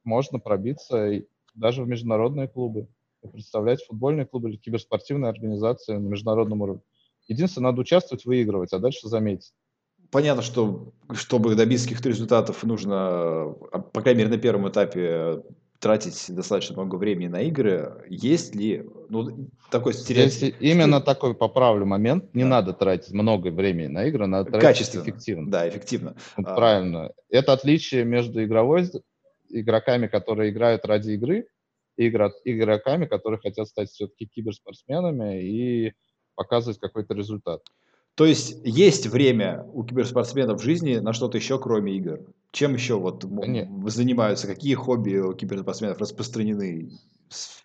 Можно 0.04 0.40
пробиться 0.40 1.22
даже 1.56 1.84
в 1.84 1.88
международные 1.88 2.48
клубы 2.48 2.88
представлять 3.28 3.84
футбольный 3.84 4.26
клуб 4.26 4.46
или 4.46 4.58
киберспортивные 4.58 5.30
организации 5.30 5.94
на 5.94 6.08
международном 6.08 6.62
уровне. 6.62 6.82
Единственное, 7.28 7.72
надо 7.72 7.82
участвовать, 7.82 8.26
выигрывать, 8.26 8.74
а 8.74 8.80
дальше 8.80 9.08
заметить. 9.08 9.54
Понятно, 10.12 10.44
что 10.44 10.94
чтобы 11.14 11.56
добиться 11.56 11.88
каких-то 11.88 12.10
результатов, 12.10 12.64
нужно, 12.64 12.96
а, 13.72 13.80
по 13.80 14.02
крайней 14.02 14.20
мере, 14.20 14.36
на 14.36 14.38
первом 14.38 14.70
этапе 14.70 15.42
тратить 15.80 16.26
достаточно 16.30 16.76
много 16.76 16.96
времени 16.96 17.28
на 17.28 17.42
игры. 17.42 18.06
Есть 18.08 18.56
ли 18.56 18.86
ну, 19.10 19.50
такой 19.70 19.94
стереотип? 19.94 20.32
Здесь 20.32 20.56
именно 20.60 21.02
такой 21.02 21.36
поправлю 21.36 21.86
момент. 21.86 22.34
Не 22.34 22.44
да. 22.44 22.50
надо 22.50 22.74
тратить 22.74 23.12
много 23.12 23.50
времени 23.50 23.88
на 23.88 24.06
игры, 24.06 24.26
надо 24.28 24.52
тратить 24.52 24.68
Качественно. 24.68 25.04
эффективно. 25.04 25.52
Да, 25.52 25.68
эффективно. 25.68 26.16
А... 26.38 26.56
Правильно. 26.56 27.12
Это 27.30 27.52
отличие 27.52 28.06
между 28.06 28.44
игровой 28.44 28.90
игроками, 29.50 30.08
которые 30.08 30.52
играют 30.52 30.86
ради 30.86 31.12
игры, 31.12 31.38
игр, 31.38 31.48
игроками, 31.98 33.06
которые 33.06 33.40
хотят 33.40 33.68
стать 33.68 33.90
все-таки 33.90 34.26
киберспортсменами 34.26 35.42
и 35.42 35.94
показывать 36.36 36.80
какой-то 36.80 37.14
результат. 37.14 37.62
То 38.16 38.26
есть 38.26 38.62
есть 38.64 39.08
время 39.08 39.66
у 39.74 39.84
киберспортсменов 39.84 40.62
в 40.62 40.64
жизни 40.64 40.98
на 40.98 41.14
что-то 41.14 41.38
еще, 41.38 41.60
кроме 41.60 41.96
игр? 41.98 42.20
Чем 42.52 42.76
еще 42.76 43.00
вот 43.00 43.24
Нет. 43.24 43.68
занимаются? 43.88 44.46
Какие 44.46 44.76
хобби 44.76 45.18
у 45.18 45.34
киберспортсменов 45.34 45.98
распространены? 45.98 46.92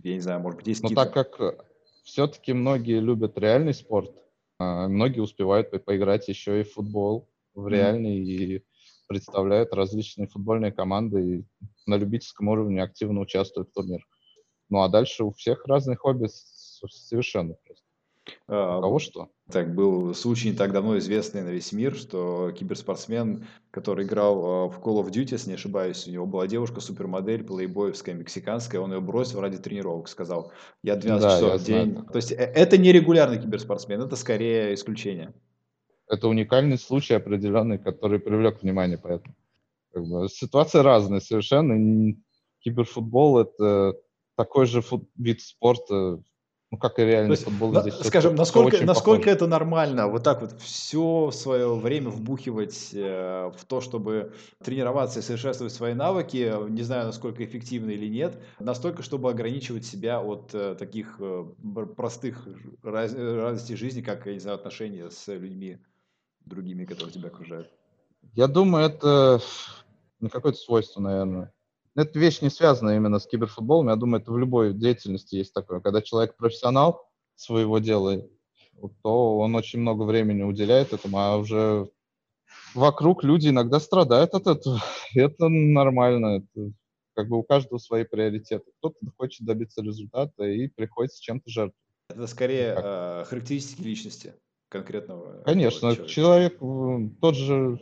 Я 0.03 0.15
не 0.15 0.21
знаю, 0.21 0.41
может 0.41 0.59
быть, 0.59 0.69
есть 0.69 0.83
Но 0.83 0.89
так 0.89 1.13
как 1.13 1.39
э, 1.41 1.59
все-таки 2.05 2.55
многие 2.55 3.01
любят 3.01 3.37
реальный 3.37 3.75
спорт, 3.75 4.11
а, 4.59 4.89
многие 4.89 5.21
успевают 5.21 5.71
поиграть 5.85 6.27
еще 6.29 6.61
и 6.61 6.65
в 6.65 6.73
футбол 6.73 7.29
в 7.55 7.69
реальный 7.69 8.19
mm. 8.19 8.25
и 8.25 8.65
представляют 9.07 9.75
различные 9.75 10.29
футбольные 10.29 10.73
команды 10.73 11.37
и 11.37 11.45
на 11.87 11.97
любительском 11.97 12.49
уровне 12.49 12.83
активно 12.83 13.21
участвуют 13.21 13.69
в 13.69 13.73
турнирах. 13.73 14.07
Ну 14.71 14.83
а 14.83 14.89
дальше 14.89 15.25
у 15.25 15.33
всех 15.33 15.67
разные 15.67 15.97
хобби 15.97 16.29
совершенно 16.29 17.55
просто. 17.65 17.85
А, 18.47 18.79
у 18.79 18.83
кого 18.83 18.99
что? 18.99 19.29
Так, 19.51 19.75
был 19.75 20.15
случай 20.15 20.51
не 20.51 20.57
так 20.57 20.73
давно 20.73 20.99
известный 20.99 21.43
на 21.43 21.49
весь 21.49 21.73
мир, 21.73 21.95
что 21.95 22.53
киберспортсмен, 22.53 23.47
который 23.71 24.05
играл 24.05 24.45
а, 24.45 24.69
в 24.69 24.81
Call 24.81 25.03
of 25.03 25.11
Duty, 25.11 25.29
если 25.33 25.51
не 25.51 25.55
ошибаюсь, 25.55 26.07
у 26.07 26.11
него 26.11 26.27
была 26.27 26.47
девушка, 26.47 26.81
супермодель, 26.81 27.45
плейбоевская, 27.45 28.15
мексиканская, 28.15 28.81
он 28.81 28.93
ее 28.93 29.01
бросил 29.01 29.41
ради 29.41 29.59
тренировок, 29.59 30.09
сказал, 30.09 30.53
я 30.83 30.97
12 30.97 31.23
да, 31.23 31.37
часов 31.37 31.61
в 31.61 31.65
день. 31.65 31.93
Знаю. 31.93 32.07
То 32.07 32.17
есть 32.17 32.33
э, 32.33 32.37
это 32.37 32.77
не 32.77 32.93
регулярный 32.93 33.41
киберспортсмен, 33.41 34.03
это 34.03 34.17
скорее 34.17 34.75
исключение. 34.75 35.33
Это 36.07 36.29
уникальный 36.29 36.79
случай 36.79 37.15
определенный, 37.15 37.79
который 37.79 38.19
привлек 38.19 38.63
внимание, 38.63 38.99
поэтому 38.99 39.35
как 39.93 40.07
бы, 40.07 40.29
ситуация 40.29 40.83
разная 40.83 41.21
совершенно. 41.21 42.15
Киберфутбол— 42.61 43.39
это 43.41 43.97
такой 44.39 44.67
же 44.67 44.83
фут, 44.83 45.11
вид 45.17 45.43
спорта, 45.43 46.23
ну, 46.71 46.79
как 46.79 47.01
и 47.01 47.03
реальный 47.03 47.33
есть, 47.33 47.43
футбол. 47.43 47.73
На, 47.73 47.81
здесь 47.81 47.95
скажем, 47.95 48.37
насколько, 48.37 48.85
насколько 48.85 49.29
это 49.29 49.49
нормально 49.49 50.07
вот 50.07 50.23
так 50.23 50.43
вот 50.43 50.61
все 50.61 51.33
свое 51.33 51.75
время 51.75 52.11
вбухивать 52.11 52.91
э, 52.93 53.51
в 53.57 53.65
то, 53.65 53.81
чтобы 53.81 54.33
тренироваться 54.63 55.19
и 55.19 55.23
совершенствовать 55.23 55.73
свои 55.73 55.93
навыки, 55.95 56.55
не 56.71 56.83
знаю, 56.83 57.07
насколько 57.07 57.45
эффективно 57.45 57.91
или 57.91 58.07
нет, 58.07 58.41
настолько, 58.61 59.03
чтобы 59.03 59.29
ограничивать 59.29 59.85
себя 59.85 60.21
от 60.21 60.55
э, 60.55 60.77
таких 60.79 61.17
э, 61.19 61.45
простых 61.97 62.47
раз, 62.85 63.13
радостей 63.13 63.75
жизни, 63.75 64.03
как, 64.03 64.27
я 64.27 64.35
не 64.35 64.41
знаю, 64.41 64.55
отношения 64.55 65.11
с 65.11 65.27
людьми 65.27 65.79
другими, 66.45 66.85
которые 66.85 67.13
тебя 67.13 67.27
окружают. 67.27 67.69
Я 68.35 68.47
думаю, 68.47 68.87
это 68.87 69.41
не 70.21 70.29
какое-то 70.29 70.59
свойство, 70.59 71.01
наверное 71.01 71.53
эта 71.99 72.17
вещь 72.19 72.43
не 72.43 72.51
связана 72.51 72.95
именно 72.95 73.19
с 73.19 73.27
киберфутболом. 73.27 73.89
Я 73.89 73.97
думаю, 73.97 74.23
это 74.23 74.31
в 74.31 74.39
любой 74.39 74.73
деятельности 74.73 75.35
есть 75.35 75.53
такое. 75.53 75.81
Когда 75.81 76.01
человек 76.01 76.37
профессионал 76.37 77.09
своего 77.35 77.81
дела, 77.81 78.23
то 79.03 79.39
он 79.39 79.57
очень 79.57 79.81
много 79.81 80.05
времени 80.05 80.45
уделяет 80.45 80.93
этому, 80.93 81.19
а 81.19 81.37
уже 81.37 81.91
вокруг 82.75 83.25
люди 83.25 83.49
иногда 83.49 83.81
страдают 83.81 84.35
от 84.35 84.47
этого. 84.47 84.81
Это 85.15 85.49
нормально. 85.49 86.45
Это 86.55 86.73
как 87.15 87.29
бы 87.29 87.39
у 87.39 87.43
каждого 87.43 87.79
свои 87.79 88.05
приоритеты. 88.05 88.71
Кто-то 88.79 88.99
хочет 89.17 89.45
добиться 89.45 89.83
результата 89.83 90.45
и 90.45 90.69
приходится 90.69 91.21
чем-то 91.21 91.51
жертвовать. 91.51 91.75
Это 92.11 92.27
скорее 92.29 92.77
э, 92.79 93.25
характеристики 93.27 93.83
личности 93.83 94.35
конкретного. 94.69 95.43
Конечно, 95.45 95.97
человека. 95.97 96.09
человек, 96.09 97.19
тот 97.21 97.35
же 97.35 97.81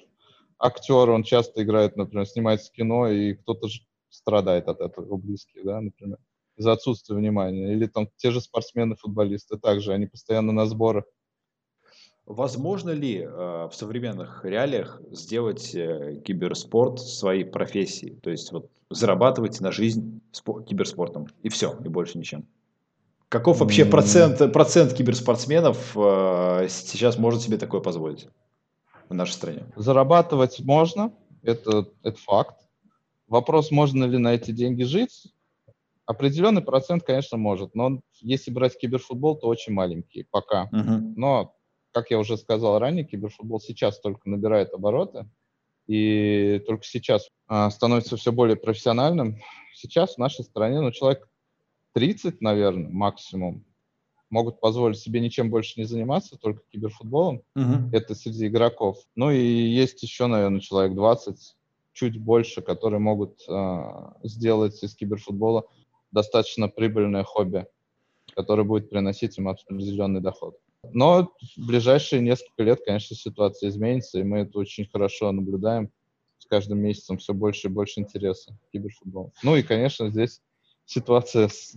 актер, 0.59 1.11
он 1.11 1.23
часто 1.23 1.63
играет, 1.63 1.97
например, 1.97 2.27
снимается 2.27 2.71
в 2.71 2.75
кино, 2.75 3.09
и 3.09 3.35
кто-то 3.35 3.69
же 3.69 3.83
страдает 4.09 4.69
от 4.69 4.81
этого, 4.81 5.17
близкие, 5.17 5.65
да, 5.65 5.81
например, 5.81 6.19
из-за 6.57 6.73
отсутствия 6.73 7.17
внимания. 7.17 7.73
Или 7.73 7.87
там 7.87 8.09
те 8.17 8.31
же 8.31 8.41
спортсмены, 8.41 8.97
футболисты 8.97 9.59
также, 9.59 9.93
они 9.93 10.07
постоянно 10.07 10.53
на 10.53 10.67
сборах. 10.67 11.05
Возможно 12.27 12.91
ли 12.91 13.21
э, 13.21 13.29
в 13.29 13.71
современных 13.73 14.45
реалиях 14.45 15.01
сделать 15.13 15.73
э, 15.77 16.21
киберспорт 16.25 16.99
своей 16.99 17.45
профессией? 17.45 18.17
То 18.17 18.31
есть 18.31 18.51
вот 18.51 18.69
зарабатывать 18.91 19.61
на 19.61 19.71
жизнь 19.71 20.21
спор- 20.33 20.65
киберспортом 20.65 21.29
и 21.43 21.49
все, 21.49 21.79
и 21.85 21.89
больше 21.89 22.19
ничем. 22.19 22.49
Каков 23.29 23.61
вообще 23.61 23.85
процент, 23.85 24.53
процент 24.53 24.93
киберспортсменов 24.93 25.97
э, 25.97 26.67
сейчас 26.69 27.17
может 27.17 27.43
себе 27.43 27.59
такое 27.59 27.81
позволить 27.81 28.29
в 29.09 29.15
нашей 29.15 29.33
стране? 29.33 29.67
Зарабатывать 29.77 30.61
можно, 30.61 31.13
это, 31.43 31.89
это 32.03 32.19
факт. 32.19 32.66
Вопрос, 33.29 33.71
можно 33.71 34.05
ли 34.05 34.19
на 34.19 34.35
эти 34.35 34.51
деньги 34.51 34.85
жить? 34.85 35.33
Определенный 36.07 36.63
процент, 36.63 37.03
конечно, 37.03 37.37
может, 37.37 37.75
но 37.75 38.01
если 38.21 38.53
брать 38.53 38.79
киберфутбол, 38.79 39.37
то 39.37 39.49
очень 39.49 39.73
маленький 39.73 40.25
пока. 40.31 40.65
Угу. 40.65 41.15
Но, 41.17 41.57
как 41.91 42.11
я 42.11 42.19
уже 42.19 42.37
сказал 42.37 42.79
ранее, 42.79 43.05
киберфутбол 43.05 43.61
сейчас 43.61 43.99
только 43.99 44.29
набирает 44.29 44.73
обороты 44.73 45.29
и 45.89 46.63
только 46.67 46.85
сейчас 46.85 47.29
а, 47.49 47.71
становится 47.71 48.17
все 48.17 48.31
более 48.31 48.57
профессиональным. 48.57 49.39
Сейчас 49.75 50.15
в 50.15 50.19
нашей 50.19 50.45
стране, 50.45 50.81
ну, 50.81 50.93
человек 50.93 51.29
30, 51.95 52.41
наверное, 52.41 52.91
максимум, 52.91 53.65
могут 54.31 54.61
позволить 54.61 54.99
себе 54.99 55.21
ничем 55.21 55.51
больше 55.51 55.79
не 55.79 55.87
заниматься, 55.87 56.37
только 56.37 56.63
киберфутболом. 56.71 57.43
Угу. 57.55 57.91
Это 57.93 58.15
среди 58.15 58.47
игроков. 58.47 58.99
Ну 59.15 59.31
и 59.31 59.41
есть 59.41 60.03
еще, 60.03 60.27
наверное, 60.27 60.61
человек 60.61 60.95
20, 60.95 61.56
чуть 61.97 62.19
больше, 62.19 62.61
которые 62.61 63.01
могут 63.01 63.41
э, 63.49 63.83
сделать 64.23 64.83
из 64.83 64.95
киберфутбола 64.95 65.67
достаточно 66.13 66.69
прибыльное 66.69 67.25
хобби, 67.25 67.67
которое 68.35 68.65
будет 68.65 68.91
приносить 68.91 69.39
им 69.39 69.49
определенный 69.49 70.21
доход. 70.21 70.59
Но 70.93 71.33
в 71.57 71.67
ближайшие 71.67 72.21
несколько 72.21 72.63
лет, 72.63 72.81
конечно, 72.85 73.17
ситуация 73.17 73.71
изменится, 73.71 74.21
и 74.21 74.25
мы 74.25 74.41
это 74.41 74.59
очень 74.59 74.87
хорошо 74.87 75.33
наблюдаем. 75.33 75.91
С 76.39 76.45
каждым 76.45 76.81
месяцем 76.81 77.17
все 77.17 77.33
больше 77.33 77.69
и 77.69 77.71
больше 77.71 78.01
интереса 78.01 78.53
к 78.53 78.73
киберфутболу. 78.73 79.33
Ну 79.43 79.57
и, 79.57 79.63
конечно, 79.63 80.11
здесь 80.11 80.43
ситуация 80.85 81.49
с, 81.49 81.77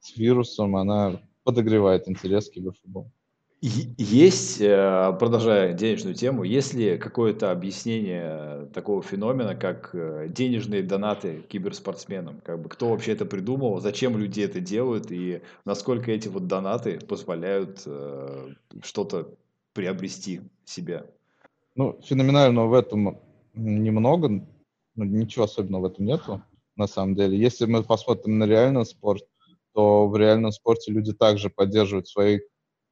с 0.00 0.16
вирусом, 0.16 0.76
она 0.76 1.20
подогревает 1.44 2.08
интерес 2.08 2.48
к 2.48 2.54
киберфутболу. 2.54 3.12
Есть, 3.60 4.60
э, 4.60 5.16
продолжая 5.18 5.72
денежную 5.72 6.14
тему, 6.14 6.44
есть 6.44 6.74
ли 6.74 6.96
какое-то 6.96 7.50
объяснение 7.50 8.66
такого 8.66 9.02
феномена, 9.02 9.56
как 9.56 9.90
э, 9.94 10.28
денежные 10.28 10.84
донаты 10.84 11.42
киберспортсменам? 11.48 12.40
Как 12.44 12.62
бы 12.62 12.68
кто 12.68 12.90
вообще 12.90 13.12
это 13.12 13.26
придумал, 13.26 13.80
зачем 13.80 14.16
люди 14.16 14.42
это 14.42 14.60
делают 14.60 15.10
и 15.10 15.42
насколько 15.64 16.12
эти 16.12 16.28
вот 16.28 16.46
донаты 16.46 17.00
позволяют 17.00 17.82
э, 17.84 18.52
что-то 18.84 19.34
приобрести 19.72 20.42
себе? 20.64 21.06
Ну, 21.74 21.98
феноменального 22.04 22.68
в 22.68 22.74
этом 22.74 23.18
немного, 23.54 24.28
ну, 24.94 25.04
ничего 25.04 25.46
особенного 25.46 25.88
в 25.88 25.92
этом 25.92 26.04
нету 26.04 26.42
на 26.76 26.86
самом 26.86 27.16
деле. 27.16 27.36
Если 27.36 27.66
мы 27.66 27.82
посмотрим 27.82 28.38
на 28.38 28.44
реальный 28.44 28.86
спорт, 28.86 29.24
то 29.74 30.06
в 30.06 30.16
реальном 30.16 30.52
спорте 30.52 30.92
люди 30.92 31.12
также 31.12 31.50
поддерживают 31.50 32.06
свои 32.06 32.38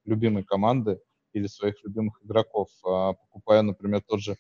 любимые 0.06 0.44
команды 0.44 1.00
или 1.32 1.46
своих 1.46 1.76
любимых 1.84 2.18
игроков, 2.24 2.68
а, 2.84 3.12
покупая, 3.12 3.62
например, 3.62 4.02
тот 4.06 4.20
же 4.20 4.36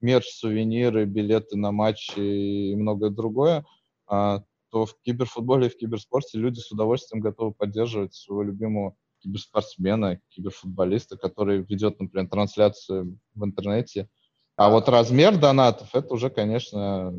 мерч, 0.00 0.26
сувениры, 0.26 1.04
билеты 1.04 1.56
на 1.56 1.72
матчи 1.72 2.18
и 2.18 2.74
многое 2.74 3.10
другое, 3.10 3.64
а, 4.06 4.42
то 4.70 4.86
в 4.86 4.96
киберфутболе 5.02 5.66
и 5.66 5.70
в 5.70 5.76
киберспорте 5.76 6.38
люди 6.38 6.58
с 6.58 6.70
удовольствием 6.72 7.22
готовы 7.22 7.52
поддерживать 7.52 8.14
своего 8.14 8.42
любимого 8.42 8.96
киберспортсмена, 9.22 10.20
киберфутболиста, 10.30 11.16
который 11.16 11.62
ведет, 11.62 12.00
например, 12.00 12.28
трансляцию 12.28 13.18
в 13.34 13.44
интернете. 13.44 14.08
А 14.56 14.70
вот 14.70 14.88
размер 14.88 15.38
донатов, 15.38 15.94
это 15.94 16.14
уже, 16.14 16.30
конечно, 16.30 17.14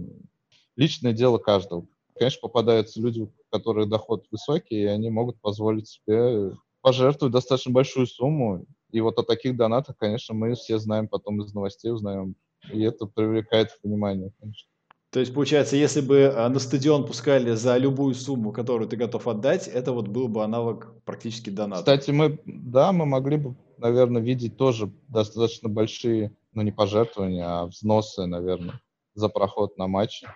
личное 0.76 1.14
дело 1.14 1.38
каждого. 1.38 1.88
Конечно, 2.18 2.42
попадаются 2.42 3.02
люди, 3.02 3.22
у 3.22 3.32
которых 3.50 3.90
доход 3.90 4.26
высокий, 4.32 4.82
и 4.82 4.86
они 4.86 5.10
могут 5.10 5.40
позволить 5.42 5.88
себе 5.88 6.52
пожертвовать 6.82 7.34
достаточно 7.34 7.72
большую 7.72 8.08
сумму. 8.08 8.66
И 8.92 9.02
вот 9.02 9.18
о 9.18 9.24
таких 9.24 9.56
донатах, 9.56 9.98
конечно, 9.98 10.34
мы 10.34 10.56
все 10.56 10.78
знаем 10.78 11.08
потом 11.08 11.42
из 11.42 11.54
новостей, 11.54 11.92
узнаем. 11.92 12.36
И 12.72 12.82
это 12.82 13.06
привлекает 13.06 13.78
внимание, 13.84 14.32
конечно. 14.40 14.68
То 15.12 15.20
есть, 15.20 15.34
получается, 15.34 15.76
если 15.76 16.00
бы 16.00 16.34
а, 16.34 16.48
на 16.48 16.60
стадион 16.60 17.06
пускали 17.06 17.52
за 17.52 17.78
любую 17.78 18.16
сумму, 18.16 18.54
которую 18.54 18.88
ты 18.88 18.96
готов 18.96 19.28
отдать, 19.28 19.68
это 19.68 19.92
вот 19.92 20.08
был 20.08 20.30
бы 20.30 20.44
аналог 20.44 20.94
практически 21.04 21.50
доната. 21.50 21.82
Кстати, 21.82 22.12
мы, 22.12 22.40
да, 22.46 22.94
мы 22.94 23.06
могли 23.06 23.36
бы, 23.36 23.56
наверное, 23.78 24.22
видеть 24.22 24.56
тоже 24.56 24.90
достаточно 25.10 25.68
большие, 25.68 26.34
ну, 26.54 26.62
не 26.62 26.72
пожертвования, 26.72 27.46
а 27.46 27.66
взносы, 27.66 28.26
наверное, 28.26 28.80
за 29.14 29.28
проход 29.28 29.78
на 29.78 29.88
матчи 29.88 30.28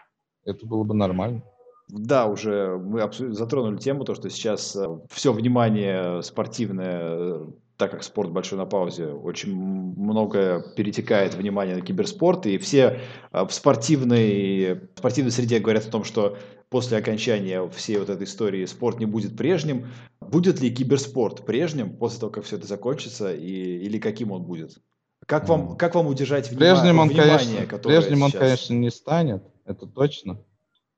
это 0.45 0.65
было 0.65 0.83
бы 0.83 0.93
нормально. 0.93 1.43
Да, 1.87 2.27
уже 2.27 2.77
мы 2.77 3.07
затронули 3.11 3.77
тему, 3.77 4.05
то, 4.05 4.15
что 4.15 4.29
сейчас 4.29 4.75
э, 4.75 4.87
все 5.11 5.31
внимание 5.31 6.23
спортивное, 6.23 6.99
э, 7.03 7.45
так 7.77 7.91
как 7.91 8.03
спорт 8.03 8.31
большой 8.31 8.57
на 8.57 8.65
паузе, 8.65 9.07
очень 9.07 9.55
многое 9.55 10.63
перетекает 10.75 11.35
внимание 11.35 11.75
на 11.75 11.81
киберспорт, 11.81 12.47
и 12.47 12.57
все 12.57 13.01
э, 13.31 13.45
в 13.45 13.53
спортивной, 13.53 14.73
в 14.95 14.97
спортивной 14.97 15.31
среде 15.31 15.59
говорят 15.59 15.85
о 15.85 15.91
том, 15.91 16.03
что 16.03 16.37
после 16.69 16.97
окончания 16.97 17.67
всей 17.69 17.97
вот 17.99 18.09
этой 18.09 18.23
истории 18.23 18.65
спорт 18.65 18.99
не 18.99 19.05
будет 19.05 19.37
прежним. 19.37 19.87
Будет 20.19 20.61
ли 20.61 20.73
киберспорт 20.73 21.45
прежним 21.45 21.95
после 21.95 22.19
того, 22.19 22.31
как 22.31 22.45
все 22.45 22.57
это 22.57 22.65
закончится, 22.65 23.31
и, 23.31 23.51
или 23.85 23.99
каким 23.99 24.31
он 24.31 24.43
будет? 24.43 24.79
Как 25.27 25.47
вам, 25.47 25.77
как 25.77 25.93
вам 25.93 26.07
удержать 26.07 26.49
внимание, 26.49 26.75
прежним 26.75 26.99
он, 26.99 27.09
внимание, 27.09 27.37
конечно, 27.37 27.65
которое 27.67 28.01
Прежним 28.01 28.17
сейчас... 28.17 28.33
он, 28.33 28.39
конечно, 28.39 28.73
не 28.73 28.91
станет 28.91 29.43
это 29.65 29.85
точно. 29.85 30.39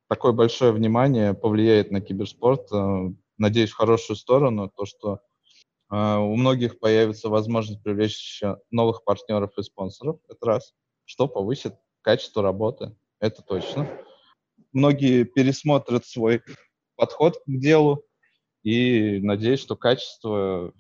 Такое 0.08 0.32
большое 0.32 0.72
внимание 0.72 1.34
повлияет 1.34 1.92
на 1.92 2.00
киберспорт, 2.00 2.72
э, 2.72 3.12
надеюсь, 3.38 3.72
в 3.72 3.76
хорошую 3.76 4.16
сторону, 4.16 4.72
то, 4.74 4.86
что 4.86 5.20
э, 5.92 6.16
у 6.16 6.36
многих 6.36 6.80
появится 6.80 7.28
возможность 7.28 7.84
привлечь 7.84 8.42
новых 8.72 9.04
партнеров 9.04 9.52
и 9.58 9.64
спонсоров, 9.64 10.20
это 10.30 10.46
раз, 10.46 10.74
что 11.04 11.28
повысит 11.28 11.76
качество 12.02 12.42
работы, 12.42 12.96
это 13.20 13.42
точно. 13.42 13.90
Многие 14.72 15.24
пересмотрят 15.24 16.06
свой 16.06 16.42
подход 16.96 17.38
к 17.38 17.44
делу, 17.48 18.06
и 18.64 19.20
надеюсь, 19.22 19.60
что 19.60 19.76
качество 19.76 20.74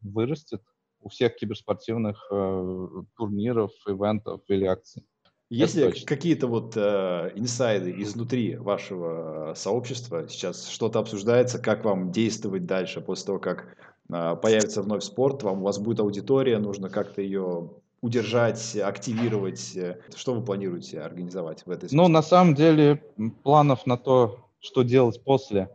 вырастет 0.00 0.62
у 1.00 1.08
всех 1.08 1.36
киберспортивных 1.36 2.26
э, 2.32 2.88
турниров, 3.16 3.70
ивентов 3.86 4.42
или 4.48 4.64
акций. 4.64 5.04
Есть 5.48 5.76
ли 5.76 5.92
какие-то 6.04 6.48
вот 6.48 6.76
э, 6.76 7.30
инсайды 7.36 7.94
изнутри 8.02 8.56
вашего 8.56 9.54
сообщества? 9.54 10.26
Сейчас 10.28 10.68
что-то 10.68 10.98
обсуждается, 10.98 11.60
как 11.60 11.84
вам 11.84 12.10
действовать 12.10 12.66
дальше 12.66 13.00
после 13.00 13.26
того, 13.26 13.38
как 13.38 13.76
э, 14.12 14.36
появится 14.36 14.82
вновь 14.82 15.04
спорт, 15.04 15.44
вам, 15.44 15.62
у 15.62 15.64
вас 15.64 15.78
будет 15.78 16.00
аудитория, 16.00 16.58
нужно 16.58 16.90
как-то 16.90 17.22
ее 17.22 17.70
удержать, 18.00 18.76
активировать. 18.76 19.78
Что 20.16 20.34
вы 20.34 20.44
планируете 20.44 21.00
организовать 21.00 21.64
в 21.64 21.70
этой 21.70 21.88
ситуации? 21.88 21.96
Ну, 21.96 22.08
на 22.08 22.22
самом 22.22 22.54
деле, 22.54 23.02
планов 23.44 23.86
на 23.86 23.96
то, 23.96 24.50
что 24.58 24.82
делать 24.82 25.22
после 25.22 25.70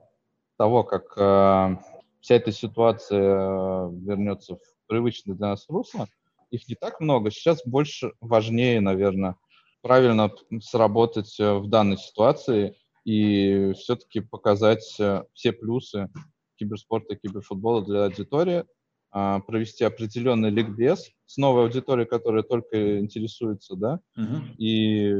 того, 0.57 0.83
как 0.83 1.13
э, 1.17 1.77
вся 2.19 2.35
эта 2.35 2.51
ситуация 2.51 3.19
э, 3.19 3.89
вернется 3.93 4.55
в 4.55 4.87
привычное 4.87 5.35
для 5.35 5.47
нас 5.47 5.65
русло, 5.69 6.07
их 6.49 6.67
не 6.67 6.75
так 6.75 6.99
много. 6.99 7.31
Сейчас 7.31 7.61
больше 7.65 8.11
важнее, 8.19 8.81
наверное, 8.81 9.37
правильно 9.81 10.31
сработать 10.61 11.39
э, 11.39 11.53
в 11.53 11.67
данной 11.67 11.97
ситуации 11.97 12.75
и 13.03 13.73
все-таки 13.73 14.19
показать 14.19 14.95
э, 14.99 15.23
все 15.33 15.51
плюсы 15.51 16.09
киберспорта 16.57 17.15
и 17.15 17.17
киберфутбола 17.17 17.83
для 17.83 18.05
аудитории, 18.05 18.65
а, 19.13 19.39
провести 19.39 19.83
определенный 19.83 20.51
ликбез 20.51 21.09
с 21.25 21.37
новой 21.37 21.63
аудиторией, 21.63 22.07
которая 22.07 22.43
только 22.43 22.99
интересуется, 22.99 23.75
да, 23.75 23.99
угу. 24.15 24.43
и 24.57 25.13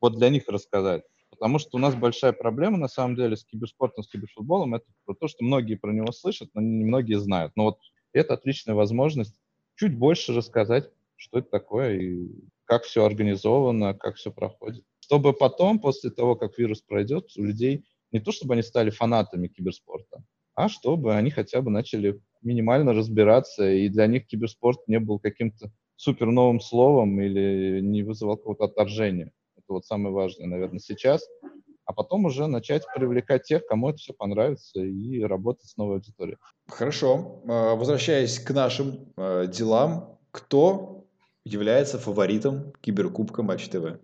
вот 0.00 0.16
для 0.18 0.30
них 0.30 0.48
рассказать. 0.48 1.04
Потому 1.30 1.58
что 1.58 1.76
у 1.76 1.80
нас 1.80 1.94
большая 1.94 2.32
проблема, 2.32 2.76
на 2.76 2.88
самом 2.88 3.14
деле, 3.14 3.36
с 3.36 3.44
киберспортом, 3.44 4.02
с 4.02 4.08
киберфутболом, 4.08 4.74
это 4.74 4.86
про 5.04 5.14
то, 5.14 5.28
что 5.28 5.44
многие 5.44 5.76
про 5.76 5.92
него 5.92 6.10
слышат, 6.12 6.50
но 6.54 6.60
не 6.60 6.84
многие 6.84 7.20
знают. 7.20 7.52
Но 7.56 7.64
вот 7.64 7.78
это 8.12 8.34
отличная 8.34 8.74
возможность 8.74 9.36
чуть 9.76 9.96
больше 9.96 10.34
рассказать, 10.34 10.90
что 11.16 11.38
это 11.38 11.50
такое 11.50 11.98
и 11.98 12.28
как 12.70 12.84
все 12.84 13.04
организовано, 13.04 13.94
как 13.94 14.14
все 14.14 14.30
проходит. 14.30 14.84
Чтобы 15.00 15.32
потом, 15.32 15.80
после 15.80 16.08
того, 16.08 16.36
как 16.36 16.56
вирус 16.56 16.82
пройдет, 16.82 17.24
у 17.36 17.42
людей 17.42 17.84
не 18.12 18.20
то, 18.20 18.30
чтобы 18.30 18.54
они 18.54 18.62
стали 18.62 18.90
фанатами 18.90 19.48
киберспорта, 19.48 20.22
а 20.54 20.68
чтобы 20.68 21.16
они 21.16 21.32
хотя 21.32 21.62
бы 21.62 21.70
начали 21.72 22.20
минимально 22.42 22.92
разбираться, 22.92 23.68
и 23.68 23.88
для 23.88 24.06
них 24.06 24.28
киберспорт 24.28 24.86
не 24.86 25.00
был 25.00 25.18
каким-то 25.18 25.72
супер 25.96 26.26
новым 26.26 26.60
словом 26.60 27.20
или 27.20 27.80
не 27.80 28.04
вызывал 28.04 28.36
какого-то 28.36 28.66
отторжения. 28.66 29.32
Это 29.56 29.66
вот 29.72 29.84
самое 29.84 30.14
важное, 30.14 30.46
наверное, 30.46 30.78
сейчас. 30.78 31.26
А 31.86 31.92
потом 31.92 32.26
уже 32.26 32.46
начать 32.46 32.84
привлекать 32.94 33.42
тех, 33.42 33.66
кому 33.66 33.88
это 33.88 33.98
все 33.98 34.12
понравится, 34.12 34.80
и 34.80 35.20
работать 35.22 35.68
с 35.70 35.76
новой 35.76 35.96
аудиторией. 35.96 36.38
Хорошо. 36.68 37.42
А, 37.48 37.74
возвращаясь 37.74 38.38
к 38.38 38.52
нашим 38.52 39.12
а, 39.16 39.46
делам, 39.46 40.20
кто 40.30 40.99
является 41.44 41.98
фаворитом 41.98 42.72
Киберкубка 42.80 43.42
Матч 43.42 43.68
ТВ? 43.68 43.98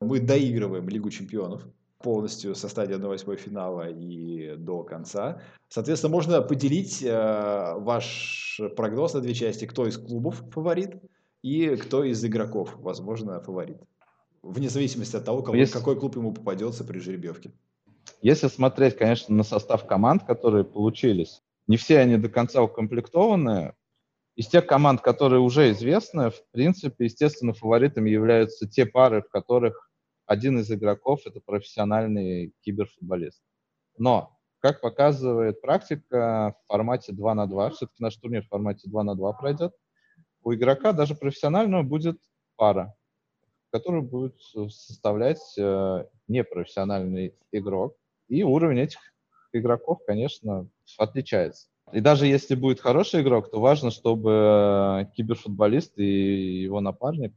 Мы 0.00 0.20
доигрываем 0.20 0.88
Лигу 0.88 1.10
чемпионов 1.10 1.66
полностью 1.98 2.54
со 2.54 2.68
стадии 2.68 2.96
1-8 2.96 3.36
финала 3.36 3.88
и 3.88 4.54
до 4.56 4.82
конца. 4.82 5.40
Соответственно, 5.68 6.12
можно 6.12 6.42
поделить 6.42 7.02
э, 7.02 7.74
ваш 7.78 8.60
прогноз 8.76 9.14
на 9.14 9.20
две 9.20 9.34
части. 9.34 9.64
Кто 9.64 9.86
из 9.86 9.96
клубов 9.96 10.42
фаворит 10.52 11.02
и 11.42 11.76
кто 11.76 12.04
из 12.04 12.24
игроков, 12.24 12.76
возможно, 12.76 13.40
фаворит. 13.40 13.78
Вне 14.42 14.68
зависимости 14.68 15.16
от 15.16 15.24
того, 15.24 15.42
кого, 15.42 15.56
Если... 15.56 15.72
какой 15.72 15.98
клуб 15.98 16.16
ему 16.16 16.32
попадется 16.32 16.84
при 16.84 16.98
жеребьевке. 16.98 17.50
Если 18.22 18.48
смотреть, 18.48 18.96
конечно, 18.96 19.34
на 19.34 19.42
состав 19.42 19.86
команд, 19.86 20.22
которые 20.24 20.64
получились, 20.64 21.42
не 21.66 21.76
все 21.76 21.98
они 21.98 22.16
до 22.16 22.28
конца 22.28 22.62
укомплектованы. 22.62 23.74
Из 24.36 24.48
тех 24.48 24.66
команд, 24.66 25.00
которые 25.00 25.40
уже 25.40 25.70
известны, 25.70 26.30
в 26.30 26.42
принципе, 26.52 27.06
естественно, 27.06 27.54
фаворитами 27.54 28.10
являются 28.10 28.68
те 28.68 28.84
пары, 28.84 29.22
в 29.22 29.30
которых 29.30 29.90
один 30.26 30.58
из 30.58 30.70
игроков 30.70 31.22
это 31.24 31.40
профессиональный 31.40 32.52
киберфутболист. 32.60 33.40
Но, 33.96 34.38
как 34.58 34.82
показывает 34.82 35.62
практика, 35.62 36.54
в 36.64 36.66
формате 36.70 37.12
2 37.14 37.34
на 37.34 37.46
2, 37.46 37.70
все-таки 37.70 38.02
наш 38.02 38.14
турнир 38.16 38.42
в 38.44 38.48
формате 38.48 38.90
2 38.90 39.04
на 39.04 39.14
2 39.14 39.32
пройдет, 39.32 39.72
у 40.42 40.52
игрока 40.52 40.92
даже 40.92 41.14
профессионального 41.14 41.82
будет 41.82 42.20
пара, 42.56 42.94
которую 43.70 44.02
будет 44.02 44.38
составлять 44.68 45.40
э, 45.58 46.04
непрофессиональный 46.28 47.34
игрок. 47.52 47.96
И 48.28 48.42
уровень 48.42 48.80
этих 48.80 49.00
игроков, 49.52 50.00
конечно, 50.06 50.68
отличается. 50.98 51.68
И 51.92 52.00
даже 52.00 52.26
если 52.26 52.54
будет 52.54 52.80
хороший 52.80 53.22
игрок, 53.22 53.50
то 53.50 53.60
важно, 53.60 53.90
чтобы 53.90 55.08
киберфутболист 55.14 55.98
и 55.98 56.62
его 56.62 56.80
напарник 56.80 57.32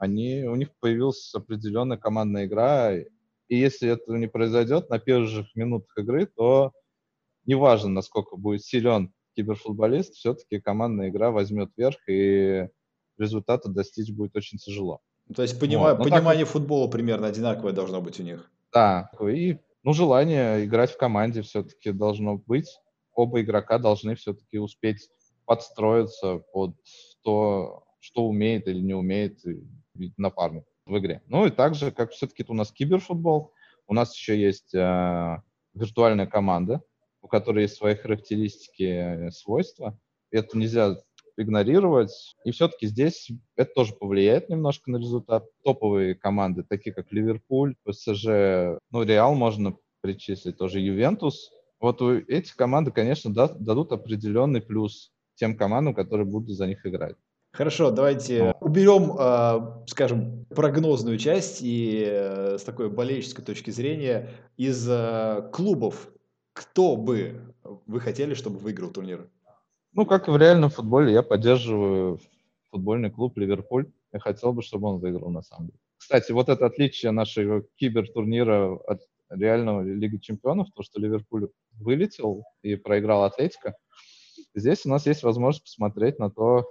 они, 0.00 0.44
у 0.44 0.56
них 0.56 0.70
появилась 0.80 1.32
определенная 1.34 1.98
командная 1.98 2.46
игра, 2.46 2.94
и 2.96 3.04
если 3.48 3.90
этого 3.90 4.16
не 4.16 4.28
произойдет 4.28 4.88
на 4.88 4.98
первых 4.98 5.54
минутах 5.54 5.98
игры, 5.98 6.24
то 6.24 6.72
неважно, 7.44 7.90
насколько 7.90 8.36
будет 8.36 8.64
силен 8.64 9.12
киберфутболист, 9.36 10.14
все-таки 10.14 10.58
командная 10.58 11.10
игра 11.10 11.30
возьмет 11.30 11.70
верх, 11.76 11.98
и 12.08 12.68
результата 13.18 13.68
достичь 13.68 14.10
будет 14.10 14.34
очень 14.36 14.56
тяжело. 14.56 15.00
То 15.36 15.42
есть 15.42 15.62
понима- 15.62 15.94
вот. 15.94 16.08
понимание 16.08 16.46
так... 16.46 16.52
футбола 16.52 16.88
примерно 16.88 17.26
одинаковое 17.26 17.74
должно 17.74 18.00
быть 18.00 18.18
у 18.20 18.22
них. 18.22 18.50
Да, 18.72 19.10
и 19.20 19.58
ну, 19.82 19.92
желание 19.92 20.64
играть 20.64 20.92
в 20.92 20.96
команде 20.96 21.42
все-таки 21.42 21.92
должно 21.92 22.38
быть. 22.38 22.78
Оба 23.20 23.40
игрока 23.40 23.78
должны 23.78 24.14
все-таки 24.14 24.58
успеть 24.58 25.08
подстроиться 25.44 26.38
под 26.52 26.76
то, 27.22 27.84
что 28.00 28.26
умеет 28.26 28.68
или 28.68 28.80
не 28.80 28.94
умеет 28.94 29.40
напарник 30.16 30.64
в 30.86 30.98
игре. 30.98 31.22
Ну 31.26 31.46
и 31.46 31.50
также, 31.50 31.90
как 31.90 32.12
все-таки 32.12 32.44
у 32.48 32.54
нас 32.54 32.72
киберфутбол, 32.72 33.52
у 33.86 33.94
нас 33.94 34.14
еще 34.14 34.40
есть 34.40 34.74
э, 34.74 35.42
виртуальная 35.74 36.26
команда, 36.26 36.82
у 37.22 37.28
которой 37.28 37.62
есть 37.62 37.76
свои 37.76 37.94
характеристики, 37.94 38.82
э, 38.82 39.30
свойства. 39.30 39.98
Это 40.30 40.56
нельзя 40.56 40.96
игнорировать. 41.36 42.36
И 42.44 42.52
все-таки 42.52 42.86
здесь 42.86 43.30
это 43.56 43.72
тоже 43.74 43.94
повлияет 43.94 44.48
немножко 44.48 44.90
на 44.90 44.96
результат. 44.98 45.44
Топовые 45.64 46.14
команды, 46.14 46.62
такие 46.62 46.94
как 46.94 47.12
Ливерпуль, 47.12 47.74
ПСЖ, 47.84 48.78
ну, 48.90 49.02
Реал 49.02 49.34
можно 49.34 49.76
причислить, 50.00 50.56
тоже 50.56 50.80
Ювентус. 50.80 51.50
Вот 51.80 52.02
у 52.02 52.12
этих 52.12 52.54
команды, 52.56 52.90
конечно, 52.90 53.32
дадут 53.32 53.92
определенный 53.92 54.60
плюс 54.60 55.12
тем 55.34 55.56
командам, 55.56 55.94
которые 55.94 56.26
будут 56.26 56.50
за 56.50 56.66
них 56.66 56.84
играть. 56.86 57.16
Хорошо, 57.52 57.90
давайте 57.90 58.54
уберем, 58.60 59.16
а, 59.18 59.82
скажем, 59.88 60.44
прогнозную 60.50 61.18
часть 61.18 61.62
и 61.62 62.04
э, 62.06 62.58
с 62.58 62.62
такой 62.62 62.90
болельческой 62.90 63.44
точки 63.44 63.70
зрения 63.70 64.28
из 64.56 64.86
э, 64.88 65.50
клубов. 65.52 66.12
Кто 66.52 66.96
бы 66.96 67.54
вы 67.86 68.00
хотели, 68.00 68.34
чтобы 68.34 68.58
выиграл 68.58 68.90
турнир? 68.90 69.28
Ну, 69.94 70.06
как 70.06 70.28
и 70.28 70.30
в 70.30 70.36
реальном 70.36 70.70
футболе, 70.70 71.12
я 71.12 71.22
поддерживаю 71.22 72.20
футбольный 72.70 73.10
клуб 73.10 73.36
Ливерпуль. 73.36 73.90
Я 74.12 74.20
хотел 74.20 74.52
бы, 74.52 74.62
чтобы 74.62 74.88
он 74.88 74.98
выиграл 74.98 75.30
на 75.30 75.42
самом 75.42 75.68
деле. 75.68 75.78
Кстати, 75.96 76.30
вот 76.30 76.48
это 76.48 76.66
отличие 76.66 77.10
нашего 77.10 77.62
кибертурнира 77.76 78.76
от 78.86 79.00
реального 79.30 79.82
Лиги 79.82 80.18
Чемпионов, 80.18 80.68
то, 80.74 80.82
что 80.82 81.00
Ливерпуль 81.00 81.48
вылетел 81.72 82.44
и 82.62 82.76
проиграл 82.76 83.24
Атлетика, 83.24 83.74
здесь 84.54 84.84
у 84.84 84.90
нас 84.90 85.06
есть 85.06 85.22
возможность 85.22 85.64
посмотреть 85.64 86.18
на 86.18 86.30
то, 86.30 86.66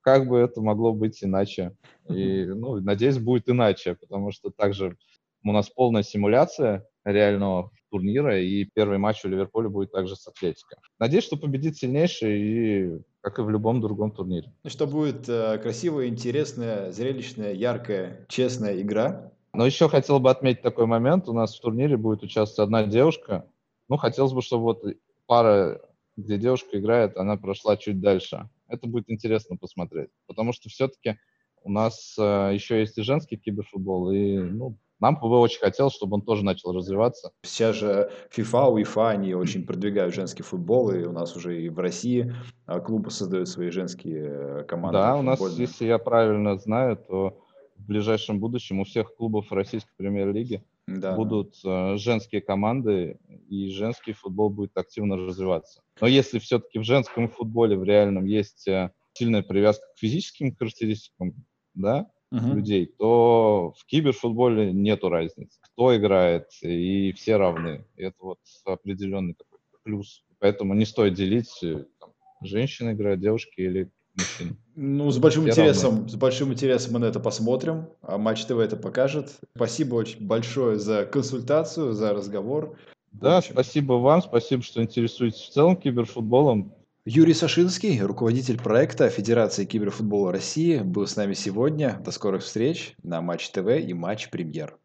как 0.00 0.28
бы 0.28 0.38
это 0.38 0.60
могло 0.60 0.92
быть 0.92 1.22
иначе. 1.24 1.76
И, 2.08 2.44
ну, 2.44 2.80
надеюсь, 2.80 3.18
будет 3.18 3.48
иначе, 3.48 3.94
потому 3.94 4.30
что 4.32 4.50
также 4.50 4.96
у 5.42 5.52
нас 5.52 5.68
полная 5.70 6.02
симуляция 6.02 6.86
реального 7.04 7.70
турнира, 7.90 8.40
и 8.40 8.64
первый 8.64 8.98
матч 8.98 9.24
у 9.24 9.28
Ливерпуля 9.28 9.68
будет 9.68 9.92
также 9.92 10.16
с 10.16 10.26
Атлетико. 10.26 10.76
Надеюсь, 10.98 11.24
что 11.24 11.36
победит 11.36 11.76
сильнейший, 11.76 12.40
и 12.40 13.02
как 13.20 13.38
и 13.38 13.42
в 13.42 13.50
любом 13.50 13.80
другом 13.80 14.10
турнире. 14.10 14.52
Что 14.66 14.86
будет 14.86 15.28
э, 15.28 15.58
красивая, 15.58 16.08
интересная, 16.08 16.92
зрелищная, 16.92 17.52
яркая, 17.54 18.26
честная 18.28 18.80
игра. 18.80 19.32
Но 19.54 19.66
еще 19.66 19.88
хотел 19.88 20.20
бы 20.20 20.30
отметить 20.30 20.62
такой 20.62 20.86
момент. 20.86 21.28
У 21.28 21.32
нас 21.32 21.56
в 21.56 21.60
турнире 21.60 21.96
будет 21.96 22.22
участвовать 22.22 22.66
одна 22.66 22.84
девушка. 22.84 23.46
Ну, 23.88 23.96
хотелось 23.96 24.32
бы, 24.32 24.42
чтобы 24.42 24.64
вот 24.64 24.84
пара, 25.26 25.80
где 26.16 26.38
девушка 26.38 26.78
играет, 26.78 27.16
она 27.16 27.36
прошла 27.36 27.76
чуть 27.76 28.00
дальше 28.00 28.48
это 28.68 28.86
будет 28.86 29.10
интересно 29.10 29.56
посмотреть. 29.56 30.10
Потому 30.26 30.52
что 30.52 30.68
все-таки 30.68 31.18
у 31.62 31.70
нас 31.70 32.16
э, 32.18 32.50
еще 32.52 32.80
есть 32.80 32.98
и 32.98 33.02
женский 33.02 33.36
киберфутбол, 33.36 34.10
и 34.10 34.38
ну, 34.38 34.76
нам 35.00 35.18
бы 35.18 35.38
очень 35.38 35.60
хотелось, 35.60 35.94
чтобы 35.94 36.16
он 36.16 36.22
тоже 36.22 36.44
начал 36.44 36.72
развиваться. 36.72 37.32
Сейчас 37.42 37.76
же 37.76 38.10
FIFA, 38.36 38.74
UEFA, 38.74 39.08
они 39.08 39.34
очень 39.34 39.64
продвигают 39.64 40.14
женский 40.14 40.42
футбол, 40.42 40.90
и 40.90 41.04
у 41.04 41.12
нас 41.12 41.36
уже 41.36 41.62
и 41.62 41.68
в 41.68 41.78
России 41.78 42.34
а, 42.66 42.80
клубы 42.80 43.10
создают 43.10 43.48
свои 43.48 43.70
женские 43.70 44.26
э, 44.26 44.64
команды. 44.64 44.98
Да, 44.98 45.16
у 45.16 45.22
нас, 45.22 45.40
если 45.58 45.86
я 45.86 45.98
правильно 45.98 46.56
знаю, 46.58 46.96
то 46.96 47.43
в 47.76 47.86
ближайшем 47.86 48.40
будущем 48.40 48.80
у 48.80 48.84
всех 48.84 49.14
клубов 49.14 49.52
российской 49.52 49.94
премьер-лиги 49.96 50.64
да. 50.86 51.14
будут 51.16 51.56
э, 51.64 51.96
женские 51.96 52.40
команды, 52.40 53.18
и 53.48 53.70
женский 53.70 54.12
футбол 54.12 54.50
будет 54.50 54.76
активно 54.76 55.16
развиваться. 55.16 55.82
Но 56.00 56.06
если 56.06 56.38
все-таки 56.38 56.78
в 56.78 56.84
женском 56.84 57.28
футболе 57.28 57.76
в 57.76 57.84
реальном 57.84 58.26
есть 58.26 58.68
э, 58.68 58.90
сильная 59.12 59.42
привязка 59.42 59.84
к 59.94 59.98
физическим 59.98 60.54
характеристикам 60.54 61.34
да, 61.74 62.10
uh-huh. 62.32 62.54
людей, 62.54 62.86
то 62.98 63.74
в 63.78 63.86
киберфутболе 63.86 64.72
нету 64.72 65.08
разницы. 65.08 65.58
Кто 65.60 65.96
играет, 65.96 66.48
и 66.62 67.12
все 67.12 67.36
равны. 67.36 67.86
И 67.96 68.02
это 68.02 68.16
вот 68.20 68.38
определенный 68.64 69.34
такой 69.34 69.58
плюс. 69.82 70.24
Поэтому 70.38 70.74
не 70.74 70.84
стоит 70.84 71.14
делить, 71.14 71.62
э, 71.62 71.84
там, 71.98 72.12
женщины 72.42 72.92
играют, 72.92 73.20
девушки 73.20 73.60
или 73.60 73.90
мужчин. 74.14 74.58
Ну, 74.76 75.10
с 75.10 75.18
большим 75.18 75.48
интересом, 75.48 75.94
равны. 75.94 76.08
с 76.08 76.14
большим 76.16 76.52
интересом 76.52 76.94
мы 76.94 76.98
на 76.98 77.04
это 77.04 77.20
посмотрим. 77.20 77.86
А 78.02 78.18
Матч 78.18 78.44
ТВ 78.44 78.58
это 78.58 78.76
покажет. 78.76 79.32
Спасибо 79.54 79.94
очень 79.94 80.26
большое 80.26 80.78
за 80.78 81.04
консультацию, 81.04 81.92
за 81.92 82.12
разговор. 82.12 82.76
Да, 83.12 83.40
спасибо 83.40 83.94
вам, 83.94 84.22
спасибо, 84.22 84.62
что 84.62 84.82
интересуетесь 84.82 85.42
в 85.42 85.50
целом 85.50 85.76
киберфутболом. 85.76 86.74
Юрий 87.06 87.34
Сашинский, 87.34 88.00
руководитель 88.00 88.58
проекта 88.58 89.10
Федерации 89.10 89.66
киберфутбола 89.66 90.32
России, 90.32 90.78
был 90.78 91.06
с 91.06 91.16
нами 91.16 91.34
сегодня. 91.34 92.00
До 92.04 92.10
скорых 92.10 92.42
встреч 92.42 92.94
на 93.02 93.20
Матч 93.20 93.50
ТВ 93.50 93.68
и 93.68 93.92
Матч 93.92 94.30
Премьер. 94.30 94.76